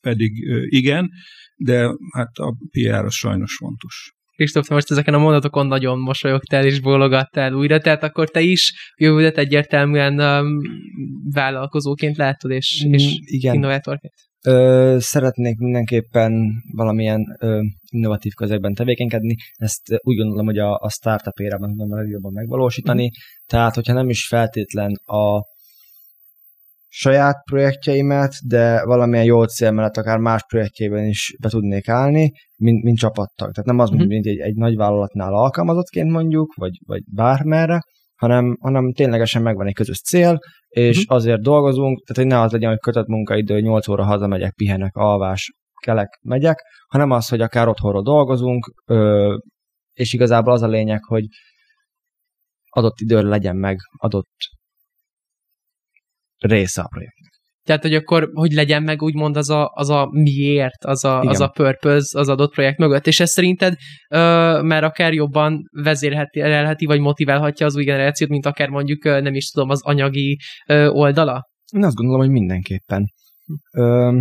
pedig 0.00 0.32
igen, 0.68 1.10
de 1.56 1.94
hát 2.12 2.38
a 2.38 2.54
PR 2.70 3.04
az 3.04 3.14
sajnos 3.14 3.56
fontos. 3.56 4.12
Kristóf, 4.40 4.68
most 4.68 4.90
ezeken 4.90 5.14
a 5.14 5.18
mondatokon 5.18 5.66
nagyon 5.66 5.98
mosolyogtál 5.98 6.64
és 6.64 6.80
bólogattál 6.80 7.52
újra, 7.52 7.78
tehát 7.78 8.02
akkor 8.02 8.30
te 8.30 8.40
is 8.40 8.92
jövődet 8.96 9.38
egyértelműen 9.38 10.20
um, 10.20 10.60
vállalkozóként 11.32 12.16
látod, 12.16 12.50
és, 12.50 12.84
mm, 12.88 12.92
és 12.92 13.18
Igen. 13.20 13.54
innovátorként? 13.54 14.12
Ö, 14.46 14.96
szeretnék 14.98 15.58
mindenképpen 15.58 16.32
valamilyen 16.72 17.36
ö, 17.40 17.60
innovatív 17.90 18.32
közegben 18.32 18.74
tevékenykedni, 18.74 19.34
ezt 19.54 19.82
úgy 19.98 20.16
gondolom, 20.16 20.46
hogy 20.46 20.58
a, 20.58 20.74
a 20.74 20.90
startup 20.90 21.38
érában 21.38 21.70
tudom 21.70 21.92
a 21.92 21.96
legjobban 21.96 22.32
megvalósítani, 22.32 23.04
mm. 23.04 23.20
tehát 23.46 23.74
hogyha 23.74 23.92
nem 23.92 24.08
is 24.08 24.26
feltétlen 24.26 24.92
a 25.04 25.42
saját 26.92 27.36
projektjeimet, 27.50 28.32
de 28.46 28.84
valamilyen 28.84 29.24
jó 29.24 29.44
cél 29.44 29.70
mellett 29.70 29.96
akár 29.96 30.18
más 30.18 30.42
projektjében 30.48 31.04
is 31.04 31.36
be 31.40 31.48
tudnék 31.48 31.88
állni, 31.88 32.32
mint, 32.56 32.82
mint 32.82 32.98
csapattag. 32.98 33.50
Tehát 33.50 33.64
nem 33.64 33.78
az, 33.78 33.90
uh-huh. 33.90 34.06
mint 34.06 34.26
egy, 34.26 34.38
egy 34.38 34.54
nagy 34.54 34.76
vállalatnál 34.76 35.34
alkalmazottként 35.34 36.10
mondjuk, 36.10 36.54
vagy, 36.54 36.78
vagy 36.86 37.02
bármerre, 37.14 37.80
hanem, 38.14 38.56
hanem 38.60 38.92
ténylegesen 38.92 39.42
megvan 39.42 39.66
egy 39.66 39.74
közös 39.74 40.00
cél, 40.00 40.38
és 40.68 40.98
uh-huh. 40.98 41.16
azért 41.16 41.40
dolgozunk, 41.40 42.02
tehát 42.06 42.22
hogy 42.22 42.38
ne 42.38 42.44
az 42.44 42.52
legyen, 42.52 42.70
hogy 42.70 42.78
kötött 42.78 43.06
munkaidő, 43.06 43.60
8 43.60 43.88
óra 43.88 44.04
hazamegyek, 44.04 44.52
pihenek, 44.54 44.96
alvás, 44.96 45.50
kelek, 45.82 46.18
megyek, 46.22 46.62
hanem 46.86 47.10
az, 47.10 47.28
hogy 47.28 47.40
akár 47.40 47.68
otthonról 47.68 48.02
dolgozunk, 48.02 48.72
ö, 48.86 49.36
és 49.92 50.12
igazából 50.12 50.52
az 50.52 50.62
a 50.62 50.68
lényeg, 50.68 51.04
hogy 51.04 51.24
adott 52.68 53.00
időre 53.00 53.28
legyen 53.28 53.56
meg 53.56 53.78
adott 53.96 54.30
része 56.40 56.82
a 56.82 56.88
projektnek. 56.88 57.30
Tehát, 57.64 57.82
hogy 57.82 57.94
akkor, 57.94 58.30
hogy 58.32 58.52
legyen 58.52 58.82
meg 58.82 59.02
úgymond 59.02 59.36
az 59.36 59.50
a, 59.50 59.70
az 59.74 59.90
a 59.90 60.08
miért, 60.10 60.84
az 60.84 61.04
a, 61.04 61.20
az 61.20 61.40
a 61.40 61.48
purpose 61.48 62.18
az 62.18 62.28
adott 62.28 62.52
projekt 62.52 62.78
mögött. 62.78 63.06
És 63.06 63.20
ez 63.20 63.30
szerinted 63.30 63.74
ö, 64.10 64.16
már 64.62 64.84
akár 64.84 65.12
jobban 65.12 65.62
vezérelheti, 65.72 66.86
vagy 66.86 67.00
motiválhatja 67.00 67.66
az 67.66 67.76
új 67.76 67.84
generációt, 67.84 68.30
mint 68.30 68.46
akár 68.46 68.68
mondjuk, 68.68 69.04
ö, 69.04 69.20
nem 69.20 69.34
is 69.34 69.50
tudom, 69.50 69.68
az 69.68 69.82
anyagi 69.82 70.38
ö, 70.66 70.88
oldala? 70.88 71.48
Én 71.72 71.84
azt 71.84 71.94
gondolom, 71.94 72.20
hogy 72.20 72.30
mindenképpen. 72.30 73.12
Ö, 73.72 74.20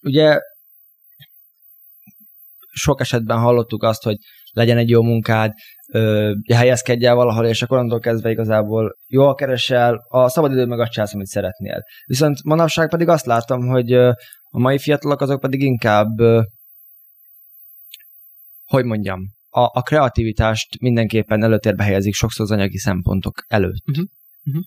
ugye 0.00 0.38
sok 2.72 3.00
esetben 3.00 3.38
hallottuk 3.38 3.82
azt, 3.82 4.02
hogy 4.02 4.16
legyen 4.50 4.78
egy 4.78 4.88
jó 4.88 5.02
munkád, 5.02 5.52
ö, 5.92 6.32
helyezkedj 6.54 7.06
el 7.06 7.14
valahol, 7.14 7.46
és 7.46 7.62
akkor 7.62 7.76
onnantól 7.76 7.98
kezdve 7.98 8.30
igazából 8.30 8.96
jól 9.06 9.34
keresel, 9.34 10.06
a 10.08 10.28
szabadidő 10.28 10.64
meg 10.64 10.80
azt 10.80 10.90
csinálsz, 10.90 11.14
amit 11.14 11.26
szeretnél. 11.26 11.82
Viszont 12.06 12.44
manapság 12.44 12.88
pedig 12.88 13.08
azt 13.08 13.26
látom, 13.26 13.68
hogy 13.68 13.92
a 13.92 14.58
mai 14.58 14.78
fiatalok 14.78 15.20
azok 15.20 15.40
pedig 15.40 15.62
inkább, 15.62 16.08
hogy 18.64 18.84
mondjam, 18.84 19.20
a, 19.54 19.60
a 19.60 19.82
kreativitást 19.82 20.80
mindenképpen 20.80 21.42
előtérbe 21.42 21.84
helyezik 21.84 22.14
sokszor 22.14 22.44
az 22.44 22.50
anyagi 22.50 22.78
szempontok 22.78 23.44
előtt. 23.48 23.88
Uh-huh. 23.88 24.04
Uh-huh. 24.44 24.62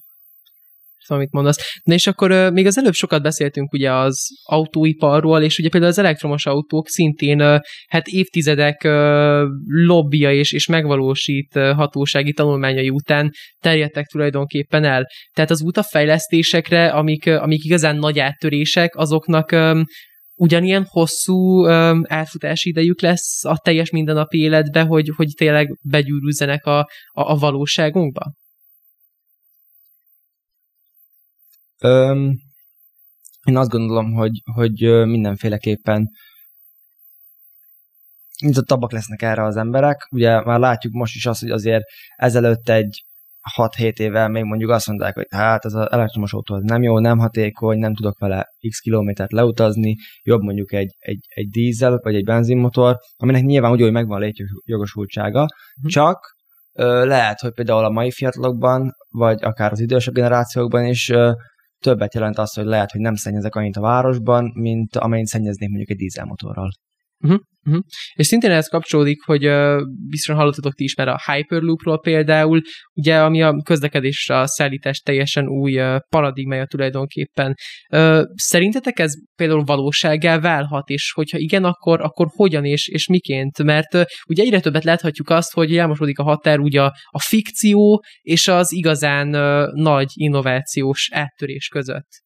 Szóval, 1.05 1.23
amit 1.23 1.33
mondasz. 1.33 1.79
Na 1.83 1.93
és 1.93 2.07
akkor 2.07 2.51
még 2.51 2.65
az 2.65 2.77
előbb 2.77 2.93
sokat 2.93 3.21
beszéltünk 3.21 3.73
ugye 3.73 3.93
az 3.93 4.27
autóiparról, 4.43 5.41
és 5.41 5.57
ugye 5.59 5.69
például 5.69 5.91
az 5.91 5.99
elektromos 5.99 6.45
autók 6.45 6.87
szintén 6.87 7.39
hát 7.87 8.07
évtizedek 8.07 8.83
lobbia 9.67 10.33
és, 10.33 10.51
és 10.51 10.67
megvalósít 10.67 11.53
hatósági 11.53 12.33
tanulmányai 12.33 12.89
után 12.89 13.31
terjedtek 13.59 14.05
tulajdonképpen 14.05 14.83
el. 14.83 15.05
Tehát 15.33 15.51
az 15.51 15.61
útafejlesztésekre, 15.61 16.87
amik, 16.87 17.25
uh, 17.25 17.43
amik 17.43 17.63
igazán 17.63 17.95
nagy 17.95 18.19
áttörések, 18.19 18.95
azoknak 18.95 19.55
ugyanilyen 20.37 20.85
hosszú 20.89 21.65
um, 21.65 22.01
átfutási 22.07 22.69
idejük 22.69 23.01
lesz 23.01 23.45
a 23.45 23.57
teljes 23.57 23.89
mindennapi 23.89 24.37
életbe, 24.37 24.81
hogy, 24.81 25.11
hogy 25.15 25.27
tényleg 25.37 25.77
begyűrűzzenek 25.81 26.65
a, 26.65 26.77
a, 26.79 26.87
a 27.11 27.35
valóságunkba? 27.35 28.31
Öm, 31.81 32.39
én 33.43 33.57
azt 33.57 33.69
gondolom, 33.69 34.13
hogy, 34.13 34.41
hogy 34.53 35.05
mindenféleképpen 35.05 36.09
nyitottabbak 38.41 38.91
lesznek 38.91 39.21
erre 39.21 39.43
az 39.43 39.55
emberek. 39.55 40.07
Ugye 40.11 40.41
már 40.41 40.59
látjuk 40.59 40.93
most 40.93 41.15
is 41.15 41.25
azt, 41.25 41.41
hogy 41.41 41.51
azért 41.51 41.83
ezelőtt 42.15 42.69
egy 42.69 43.05
6-7 43.57 43.99
évvel 43.99 44.29
még 44.29 44.43
mondjuk 44.43 44.69
azt 44.69 44.87
mondták, 44.87 45.15
hogy 45.15 45.25
hát 45.29 45.65
az 45.65 45.75
elektromos 45.75 46.33
autó 46.33 46.55
az 46.55 46.61
nem 46.63 46.83
jó, 46.83 46.99
nem 46.99 47.17
hatékony, 47.17 47.77
nem 47.77 47.95
tudok 47.95 48.19
vele 48.19 48.47
x 48.69 48.79
kilométert 48.79 49.31
leutazni, 49.31 49.95
jobb 50.23 50.41
mondjuk 50.41 50.73
egy, 50.73 50.95
egy, 50.99 51.25
egy 51.27 51.49
dízel 51.49 51.99
vagy 52.03 52.15
egy 52.15 52.23
benzinmotor, 52.23 52.97
aminek 53.15 53.43
nyilván 53.43 53.71
úgy, 53.71 53.81
hogy 53.81 53.91
megvan 53.91 54.17
a 54.17 54.25
létjogosultsága, 54.25 55.41
mm. 55.41 55.87
csak 55.87 56.35
ö, 56.73 57.05
lehet, 57.05 57.39
hogy 57.39 57.51
például 57.51 57.85
a 57.85 57.89
mai 57.89 58.11
fiatalokban, 58.11 58.91
vagy 59.09 59.43
akár 59.43 59.71
az 59.71 59.79
idősebb 59.79 60.13
generációkban 60.13 60.85
is 60.85 61.09
ö, 61.09 61.31
többet 61.85 62.13
jelent 62.13 62.37
az, 62.37 62.53
hogy 62.53 62.65
lehet, 62.65 62.91
hogy 62.91 63.01
nem 63.01 63.15
szennyezek 63.15 63.55
annyit 63.55 63.77
a 63.77 63.81
városban, 63.81 64.51
mint 64.55 64.95
amennyit 64.95 65.27
szennyeznék 65.27 65.69
mondjuk 65.69 65.89
egy 65.89 65.97
dízelmotorral. 65.97 66.69
Uh-huh, 67.23 67.39
uh-huh. 67.63 67.83
És 68.13 68.27
szintén 68.27 68.51
ehhez 68.51 68.67
kapcsolódik, 68.67 69.23
hogy 69.23 69.47
uh, 69.47 69.81
biztosan 70.09 70.39
hallottatok 70.39 70.73
ti 70.73 70.83
is 70.83 70.95
már 70.95 71.07
a 71.07 71.21
Hyperloopról 71.25 71.99
például, 71.99 72.61
ugye 72.93 73.21
ami 73.21 73.41
a 73.41 73.61
közlekedés 73.63 74.29
a 74.29 74.47
szállítás 74.47 74.99
teljesen 74.99 75.47
új 75.47 75.81
uh, 75.81 75.99
paradigmája 76.09 76.65
tulajdonképpen. 76.65 77.53
Uh, 77.89 78.23
szerintetek 78.33 78.99
ez 78.99 79.13
például 79.35 79.63
valóságá 79.63 80.39
válhat, 80.39 80.89
és 80.89 81.11
hogyha 81.11 81.37
igen, 81.37 81.63
akkor, 81.63 82.01
akkor 82.01 82.27
hogyan 82.29 82.65
és, 82.65 82.87
és 82.87 83.07
miként? 83.07 83.63
Mert 83.63 83.93
uh, 83.93 84.03
ugye 84.29 84.43
egyre 84.43 84.59
többet 84.59 84.83
láthatjuk 84.83 85.29
azt, 85.29 85.53
hogy 85.53 85.77
elmosodik 85.77 86.19
a 86.19 86.23
határ 86.23 86.59
ugye 86.59 86.81
a, 86.81 86.93
a 87.09 87.19
fikció 87.19 88.03
és 88.21 88.47
az 88.47 88.71
igazán 88.71 89.35
uh, 89.35 89.73
nagy 89.73 90.09
innovációs 90.13 91.09
áttörés 91.11 91.67
között. 91.67 92.24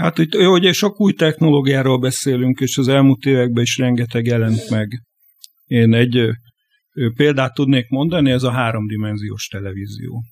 Hát 0.00 0.18
itt 0.18 0.34
ugye 0.34 0.72
sok 0.72 1.00
új 1.00 1.12
technológiáról 1.12 1.98
beszélünk, 1.98 2.60
és 2.60 2.78
az 2.78 2.88
elmúlt 2.88 3.24
években 3.24 3.62
is 3.62 3.76
rengeteg 3.76 4.26
jelent 4.26 4.70
meg. 4.70 5.02
Én 5.64 5.94
egy 5.94 6.28
példát 7.14 7.54
tudnék 7.54 7.88
mondani, 7.88 8.30
ez 8.30 8.42
a 8.42 8.50
háromdimenziós 8.50 9.46
televízió. 9.46 10.22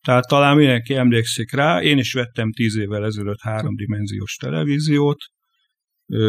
Tehát 0.00 0.26
talán 0.28 0.56
mindenki 0.56 0.94
emlékszik 0.94 1.52
rá, 1.52 1.82
én 1.82 1.98
is 1.98 2.12
vettem 2.12 2.52
tíz 2.52 2.76
évvel 2.76 3.04
ezelőtt 3.04 3.40
háromdimenziós 3.40 4.34
televíziót, 4.34 5.18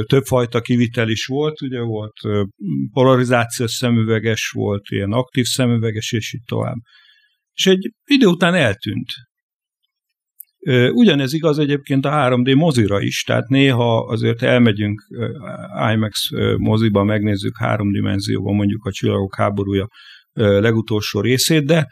többfajta 0.06 0.62
kivitel 0.62 1.10
is 1.10 1.26
volt, 1.26 1.62
ugye 1.62 1.80
volt 1.80 2.16
polarizációs 2.92 3.72
szemüveges, 3.72 4.50
volt 4.50 4.90
ilyen 4.90 5.12
aktív 5.12 5.46
szemüveges, 5.46 6.12
és 6.12 6.34
így 6.34 6.44
tovább. 6.46 6.78
És 7.54 7.66
egy 7.66 7.92
idő 8.06 8.26
után 8.26 8.54
eltűnt. 8.54 9.10
Ugyanez 10.94 11.34
igaz 11.34 11.60
egyébként 11.60 12.06
a 12.06 12.10
3D 12.10 12.56
mozira 12.56 13.02
is, 13.02 13.24
tehát 13.24 13.48
néha 13.48 14.06
azért 14.06 14.44
elmegyünk 14.44 15.02
IMAX 15.94 16.30
moziba, 16.58 17.04
megnézzük 17.04 17.58
háromdimenzióban 17.58 18.56
mondjuk 18.56 18.86
a 18.86 18.92
Csillagok 18.92 19.36
háborúja 19.36 19.88
legutolsó 20.34 21.22
részét, 21.22 21.66
de 21.66 21.88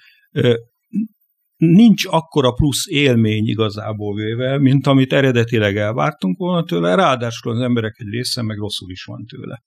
nincs 1.57 2.05
akkora 2.05 2.51
plusz 2.51 2.87
élmény 2.87 3.47
igazából 3.47 4.15
véve, 4.15 4.59
mint 4.59 4.87
amit 4.87 5.13
eredetileg 5.13 5.77
elvártunk 5.77 6.37
volna 6.37 6.63
tőle, 6.63 6.95
ráadásul 6.95 7.51
az 7.51 7.59
emberek 7.59 7.95
egy 7.97 8.09
része 8.09 8.41
meg 8.41 8.57
rosszul 8.57 8.91
is 8.91 9.03
van 9.03 9.25
tőle. 9.25 9.61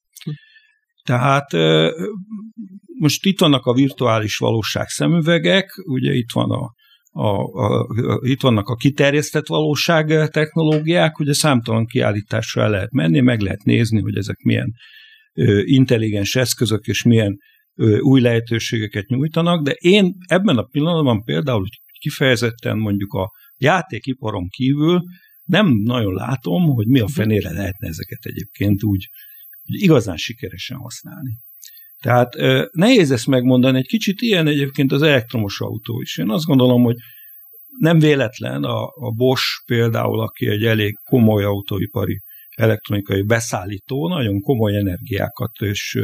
Tehát 1.03 1.53
most 2.99 3.27
itt 3.27 3.41
vannak 3.41 3.67
a 3.67 3.73
virtuális 3.73 4.37
valóság 4.37 4.87
szemüvegek, 4.87 5.71
ugye 5.87 6.13
itt 6.13 6.33
van 6.33 6.51
a 6.51 6.73
a, 7.19 7.43
a, 7.53 7.81
a, 7.81 8.21
itt 8.23 8.41
vannak 8.41 8.69
a 8.69 8.75
kiterjesztett 8.75 9.47
valóság 9.47 10.31
technológiák, 10.31 11.19
ugye 11.19 11.33
számtalan 11.33 11.87
kiállításra 11.87 12.63
el 12.63 12.71
lehet 12.71 12.91
menni, 12.91 13.21
meg 13.21 13.41
lehet 13.41 13.63
nézni, 13.63 14.01
hogy 14.01 14.17
ezek 14.17 14.37
milyen 14.43 14.73
ö, 15.35 15.63
intelligens 15.65 16.37
eszközök 16.37 16.87
és 16.87 17.03
milyen 17.03 17.39
ö, 17.75 17.99
új 17.99 18.21
lehetőségeket 18.21 19.07
nyújtanak, 19.07 19.63
de 19.63 19.71
én 19.71 20.15
ebben 20.27 20.57
a 20.57 20.63
pillanatban 20.63 21.23
például 21.23 21.67
kifejezetten 21.99 22.79
mondjuk 22.79 23.13
a 23.13 23.31
játékiparon 23.57 24.49
kívül 24.49 25.03
nem 25.45 25.67
nagyon 25.83 26.15
látom, 26.15 26.63
hogy 26.63 26.87
mi 26.87 27.01
a 27.01 27.09
fenére 27.09 27.53
lehetne 27.53 27.89
ezeket 27.89 28.25
egyébként 28.25 28.85
úgy 28.85 29.09
hogy 29.63 29.83
igazán 29.83 30.17
sikeresen 30.17 30.77
használni. 30.77 31.39
Tehát 32.03 32.35
nehéz 32.73 33.11
ezt 33.11 33.27
megmondani, 33.27 33.79
egy 33.79 33.87
kicsit 33.87 34.21
ilyen 34.21 34.47
egyébként 34.47 34.93
az 34.93 35.03
elektromos 35.03 35.61
autó 35.61 36.01
is. 36.01 36.19
Én 36.19 36.31
azt 36.31 36.45
gondolom, 36.45 36.83
hogy 36.83 36.97
nem 37.79 37.99
véletlen 37.99 38.63
a, 38.63 38.83
a 38.85 39.11
Bosch 39.11 39.65
például, 39.67 40.21
aki 40.21 40.47
egy 40.47 40.65
elég 40.65 40.99
komoly 41.05 41.45
autóipari 41.45 42.21
elektronikai 42.57 43.23
beszállító, 43.23 44.09
nagyon 44.09 44.41
komoly 44.41 44.77
energiákat 44.77 45.51
és, 45.59 45.99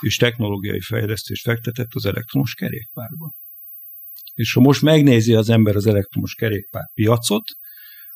és 0.00 0.16
technológiai 0.16 0.80
fejlesztést 0.80 1.42
fektetett 1.42 1.90
az 1.94 2.06
elektromos 2.06 2.54
kerékpárba. 2.54 3.32
És 4.34 4.52
ha 4.52 4.60
most 4.60 4.82
megnézi 4.82 5.34
az 5.34 5.50
ember 5.50 5.76
az 5.76 5.86
elektromos 5.86 6.34
kerékpár 6.34 6.84
piacot, 6.94 7.44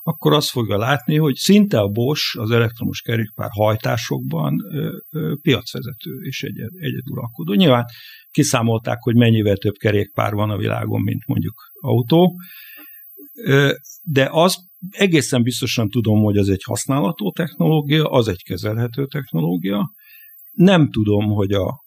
akkor 0.09 0.33
azt 0.33 0.51
fogja 0.51 0.77
látni, 0.77 1.17
hogy 1.17 1.35
szinte 1.35 1.81
a 1.81 1.89
Bosch 1.89 2.39
az 2.39 2.51
elektromos 2.51 3.01
kerékpár 3.01 3.49
hajtásokban 3.53 4.65
ö, 4.73 4.97
ö, 5.11 5.35
piacvezető 5.43 6.21
és 6.23 6.43
egyed, 6.43 6.71
egyeduralkodó. 6.79 7.53
Nyilván 7.55 7.85
kiszámolták, 8.31 8.99
hogy 9.01 9.15
mennyivel 9.15 9.57
több 9.57 9.75
kerékpár 9.75 10.33
van 10.33 10.51
a 10.51 10.57
világon, 10.57 11.03
mint 11.03 11.27
mondjuk 11.27 11.55
autó, 11.81 12.41
ö, 13.45 13.73
de 14.03 14.29
az 14.31 14.57
egészen 14.91 15.43
biztosan 15.43 15.89
tudom, 15.89 16.23
hogy 16.23 16.37
az 16.37 16.49
egy 16.49 16.63
használható 16.63 17.33
technológia, 17.33 18.05
az 18.05 18.29
egy 18.29 18.43
kezelhető 18.43 19.07
technológia. 19.07 19.93
Nem 20.53 20.91
tudom, 20.91 21.25
hogy 21.25 21.53
a 21.53 21.85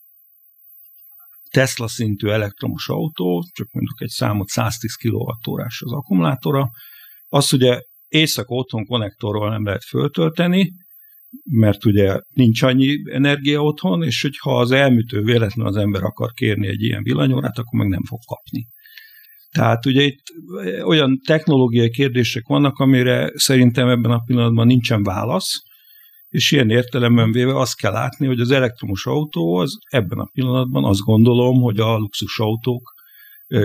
Tesla 1.49 1.87
szintű 1.87 2.27
elektromos 2.27 2.89
autó, 2.89 3.43
csak 3.51 3.71
mondjuk 3.71 4.01
egy 4.01 4.09
számot 4.09 4.47
110 4.47 4.93
kWh 4.93 5.65
az 5.79 5.91
akkumulátora, 5.91 6.69
az 7.27 7.53
ugye 7.53 7.81
éjszaka 8.09 8.55
otthon 8.55 8.85
konnektorról 8.85 9.49
nem 9.49 9.65
lehet 9.65 9.83
föltölteni, 9.83 10.71
mert 11.43 11.85
ugye 11.85 12.19
nincs 12.33 12.61
annyi 12.61 12.95
energia 13.11 13.63
otthon, 13.63 14.03
és 14.03 14.21
hogyha 14.21 14.59
az 14.59 14.71
elműtő 14.71 15.21
véletlen 15.21 15.65
az 15.65 15.75
ember 15.75 16.03
akar 16.03 16.31
kérni 16.31 16.67
egy 16.67 16.81
ilyen 16.81 17.03
villanyórát, 17.03 17.57
akkor 17.57 17.79
meg 17.79 17.87
nem 17.87 18.03
fog 18.03 18.19
kapni. 18.25 18.67
Tehát 19.51 19.85
ugye 19.85 20.01
itt 20.01 20.23
olyan 20.83 21.19
technológiai 21.25 21.89
kérdések 21.89 22.47
vannak, 22.47 22.77
amire 22.77 23.31
szerintem 23.35 23.87
ebben 23.87 24.11
a 24.11 24.23
pillanatban 24.25 24.67
nincsen 24.67 25.03
válasz, 25.03 25.61
és 26.29 26.51
ilyen 26.51 26.69
értelemben 26.69 27.31
véve 27.31 27.59
azt 27.59 27.75
kell 27.75 27.91
látni, 27.91 28.27
hogy 28.27 28.39
az 28.39 28.51
elektromos 28.51 29.05
autó 29.05 29.55
az 29.55 29.77
ebben 29.89 30.17
a 30.17 30.29
pillanatban 30.33 30.83
azt 30.83 30.99
gondolom, 30.99 31.61
hogy 31.61 31.79
a 31.79 31.97
luxusautók 31.97 32.93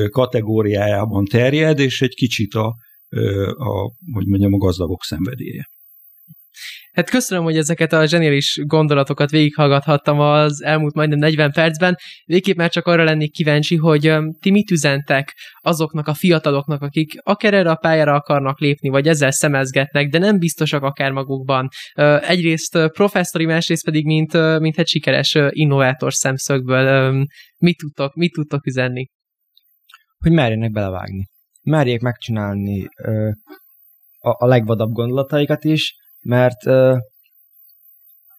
kategóriájában 0.08 1.24
terjed, 1.24 1.78
és 1.78 2.02
egy 2.02 2.14
kicsit 2.14 2.54
a 2.54 2.74
a, 3.56 3.92
hogy 4.12 4.26
mondjam, 4.26 4.52
a 4.52 4.58
gazdagok 4.58 5.02
szenvedélye. 5.02 5.72
Hát 6.92 7.10
köszönöm, 7.10 7.44
hogy 7.44 7.56
ezeket 7.56 7.92
a 7.92 8.06
zseniális 8.06 8.60
gondolatokat 8.64 9.30
végighallgathattam 9.30 10.20
az 10.20 10.62
elmúlt 10.62 10.94
majdnem 10.94 11.18
40 11.18 11.52
percben. 11.52 11.96
Végképp 12.24 12.56
már 12.56 12.70
csak 12.70 12.86
arra 12.86 13.04
lennék 13.04 13.32
kíváncsi, 13.32 13.76
hogy 13.76 14.12
ti 14.40 14.50
mit 14.50 14.70
üzentek 14.70 15.34
azoknak 15.60 16.08
a 16.08 16.14
fiataloknak, 16.14 16.82
akik 16.82 17.12
akár 17.22 17.54
erre 17.54 17.70
a 17.70 17.74
pályára 17.74 18.14
akarnak 18.14 18.58
lépni, 18.58 18.88
vagy 18.88 19.08
ezzel 19.08 19.30
szemezgetnek, 19.30 20.08
de 20.08 20.18
nem 20.18 20.38
biztosak 20.38 20.82
akár 20.82 21.12
magukban. 21.12 21.68
Egyrészt 22.20 22.78
professzori, 22.92 23.44
másrészt 23.44 23.84
pedig 23.84 24.04
mint, 24.04 24.58
mint 24.58 24.78
egy 24.78 24.88
sikeres 24.88 25.38
innovátor 25.48 26.12
szemszögből. 26.12 27.26
Mit 27.58 27.78
tudtok, 27.78 28.14
mit 28.14 28.32
tudtok 28.32 28.66
üzenni? 28.66 29.08
Hogy 30.18 30.32
merjenek 30.32 30.70
belevágni 30.70 31.32
merjék 31.64 32.00
megcsinálni 32.00 32.88
ö, 32.96 33.30
a, 34.18 34.44
a 34.44 34.46
legvadabb 34.46 34.92
gondolataikat 34.92 35.64
is, 35.64 35.94
mert 36.20 36.66
ö, 36.66 36.96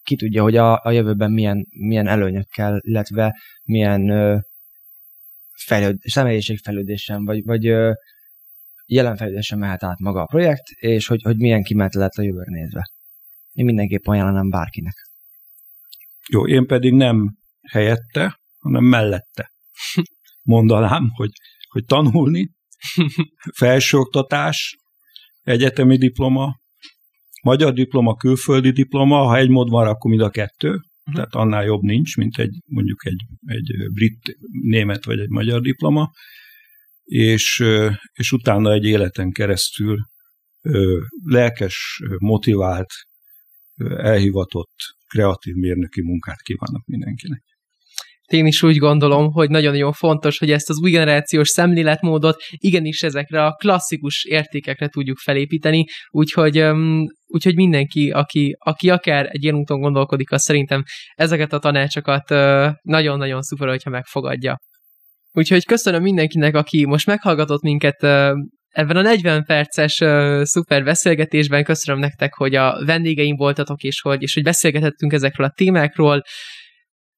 ki 0.02 0.16
tudja, 0.16 0.42
hogy 0.42 0.56
a, 0.56 0.80
a 0.82 0.90
jövőben 0.90 1.32
milyen, 1.32 1.66
milyen 1.70 2.06
előnyökkel, 2.06 2.78
illetve 2.80 3.36
milyen 3.62 4.08
ö, 4.08 4.38
fejlőd, 5.64 5.98
személyiség 6.00 6.58
fejlődésen, 6.58 7.24
vagy, 7.24 7.44
vagy 7.44 7.66
ö, 7.66 7.92
jelen 8.86 9.16
fejlődésen 9.16 9.58
mehet 9.58 9.82
át 9.82 9.98
maga 9.98 10.20
a 10.20 10.26
projekt, 10.26 10.68
és 10.68 11.06
hogy, 11.06 11.22
hogy 11.22 11.36
milyen 11.36 11.64
lehet 11.92 12.14
a 12.14 12.22
jövőre 12.22 12.50
nézve. 12.50 12.90
Én 13.52 13.64
mindenképp 13.64 14.06
ajánlanám 14.06 14.48
bárkinek. 14.48 14.94
Jó, 16.28 16.46
én 16.46 16.66
pedig 16.66 16.92
nem 16.92 17.36
helyette, 17.70 18.40
hanem 18.58 18.84
mellette 18.84 19.52
mondanám, 20.42 21.10
hogy, 21.14 21.30
hogy 21.68 21.84
tanulni, 21.84 22.55
felsőoktatás, 23.54 24.76
egyetemi 25.42 25.96
diploma, 25.96 26.54
magyar 27.42 27.72
diploma, 27.72 28.14
külföldi 28.14 28.70
diploma, 28.70 29.16
ha 29.16 29.36
egy 29.36 29.48
mód 29.48 29.68
van, 29.68 29.86
akkor 29.86 30.10
mind 30.10 30.22
a 30.22 30.30
kettő, 30.30 30.68
uh-huh. 30.68 31.14
tehát 31.14 31.34
annál 31.34 31.64
jobb 31.64 31.82
nincs, 31.82 32.16
mint 32.16 32.38
egy 32.38 32.58
mondjuk 32.66 33.06
egy, 33.06 33.24
egy 33.46 33.92
brit, 33.92 34.36
német 34.62 35.04
vagy 35.04 35.18
egy 35.18 35.28
magyar 35.28 35.60
diploma, 35.60 36.10
és, 37.04 37.64
és 38.12 38.32
utána 38.32 38.72
egy 38.72 38.84
életen 38.84 39.32
keresztül 39.32 39.98
lelkes, 41.24 42.02
motivált, 42.18 42.90
elhivatott, 43.96 44.74
kreatív 45.08 45.54
mérnöki 45.54 46.02
munkát 46.02 46.40
kívánok 46.42 46.86
mindenkinek 46.86 47.55
én 48.26 48.46
is 48.46 48.62
úgy 48.62 48.76
gondolom, 48.76 49.32
hogy 49.32 49.50
nagyon-nagyon 49.50 49.92
fontos, 49.92 50.38
hogy 50.38 50.50
ezt 50.50 50.68
az 50.68 50.78
új 50.78 50.90
generációs 50.90 51.48
szemléletmódot 51.48 52.42
igenis 52.50 53.02
ezekre 53.02 53.44
a 53.44 53.52
klasszikus 53.52 54.24
értékekre 54.24 54.88
tudjuk 54.88 55.18
felépíteni, 55.18 55.84
úgyhogy, 56.10 56.64
úgyhogy 57.26 57.54
mindenki, 57.54 58.10
aki, 58.10 58.56
aki 58.58 58.90
akár 58.90 59.26
egy 59.30 59.42
ilyen 59.42 59.54
úton 59.54 59.80
gondolkodik, 59.80 60.32
az 60.32 60.42
szerintem 60.42 60.82
ezeket 61.14 61.52
a 61.52 61.58
tanácsokat 61.58 62.28
nagyon-nagyon 62.82 63.42
szuper, 63.42 63.68
hogyha 63.68 63.90
megfogadja. 63.90 64.56
Úgyhogy 65.32 65.64
köszönöm 65.64 66.02
mindenkinek, 66.02 66.54
aki 66.54 66.84
most 66.86 67.06
meghallgatott 67.06 67.62
minket 67.62 68.02
ebben 68.76 68.96
a 68.96 69.02
40 69.02 69.44
perces 69.44 70.00
uh, 70.00 70.42
szuper 70.42 70.84
beszélgetésben. 70.84 71.64
Köszönöm 71.64 72.00
nektek, 72.00 72.34
hogy 72.34 72.54
a 72.54 72.84
vendégeim 72.84 73.36
voltatok, 73.36 73.82
és 73.82 74.00
hogy, 74.00 74.22
és 74.22 74.34
hogy 74.34 74.42
beszélgetettünk 74.42 75.12
ezekről 75.12 75.46
a 75.46 75.52
témákról. 75.56 76.22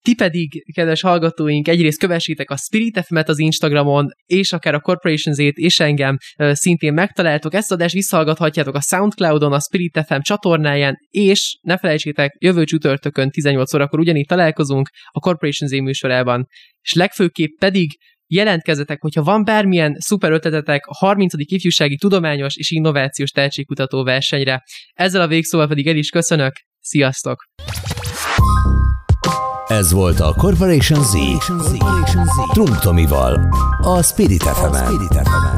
Ti 0.09 0.15
pedig, 0.15 0.73
kedves 0.75 1.01
hallgatóink, 1.01 1.69
egyrészt 1.69 1.99
kövessétek 1.99 2.51
a 2.51 2.57
Spirit 2.57 3.01
fm 3.07 3.17
az 3.27 3.39
Instagramon, 3.39 4.09
és 4.27 4.53
akár 4.53 4.75
a 4.75 4.81
Corporation 4.81 5.35
Z-t 5.35 5.57
és 5.57 5.81
engem 5.81 6.17
szintén 6.37 6.93
megtaláltok. 6.93 7.55
Ezt 7.55 7.73
adást 7.73 7.95
visszahallgathatjátok 7.95 8.75
a 8.75 8.81
Soundcloudon, 8.81 9.53
a 9.53 9.61
Spirit 9.61 10.05
FM 10.07 10.21
csatornáján, 10.21 10.97
és 11.11 11.59
ne 11.61 11.79
felejtsétek, 11.79 12.37
jövő 12.39 12.65
csütörtökön 12.65 13.31
18 13.31 13.75
órakor 13.75 13.99
ugyanígy 13.99 14.27
találkozunk 14.27 14.89
a 15.11 15.21
Corporation 15.21 15.69
Z 15.69 15.73
műsorában. 15.73 16.47
És 16.83 16.93
legfőképp 16.93 17.59
pedig 17.59 17.99
jelentkezzetek, 18.27 19.01
hogyha 19.01 19.23
van 19.23 19.45
bármilyen 19.45 19.97
szuper 19.99 20.33
ötletetek 20.33 20.87
a 20.87 20.95
30. 20.95 21.33
ifjúsági 21.37 21.97
tudományos 21.97 22.57
és 22.57 22.71
innovációs 22.71 23.31
tehetségkutató 23.31 24.05
versenyre. 24.05 24.63
Ezzel 24.93 25.21
a 25.21 25.29
végszóval 25.29 25.69
pedig 25.69 25.87
el 25.87 25.97
is 25.97 26.11
köszönök, 26.11 26.53
sziasztok! 26.81 27.45
Ez 29.69 29.93
volt 29.93 30.21
a 30.21 30.35
Corporation 30.37 31.03
Z. 31.03 31.13
Trunk 32.53 32.79
Tomival, 32.79 33.49
a 33.83 34.03
Spirit 34.03 34.43
fm 34.43 35.58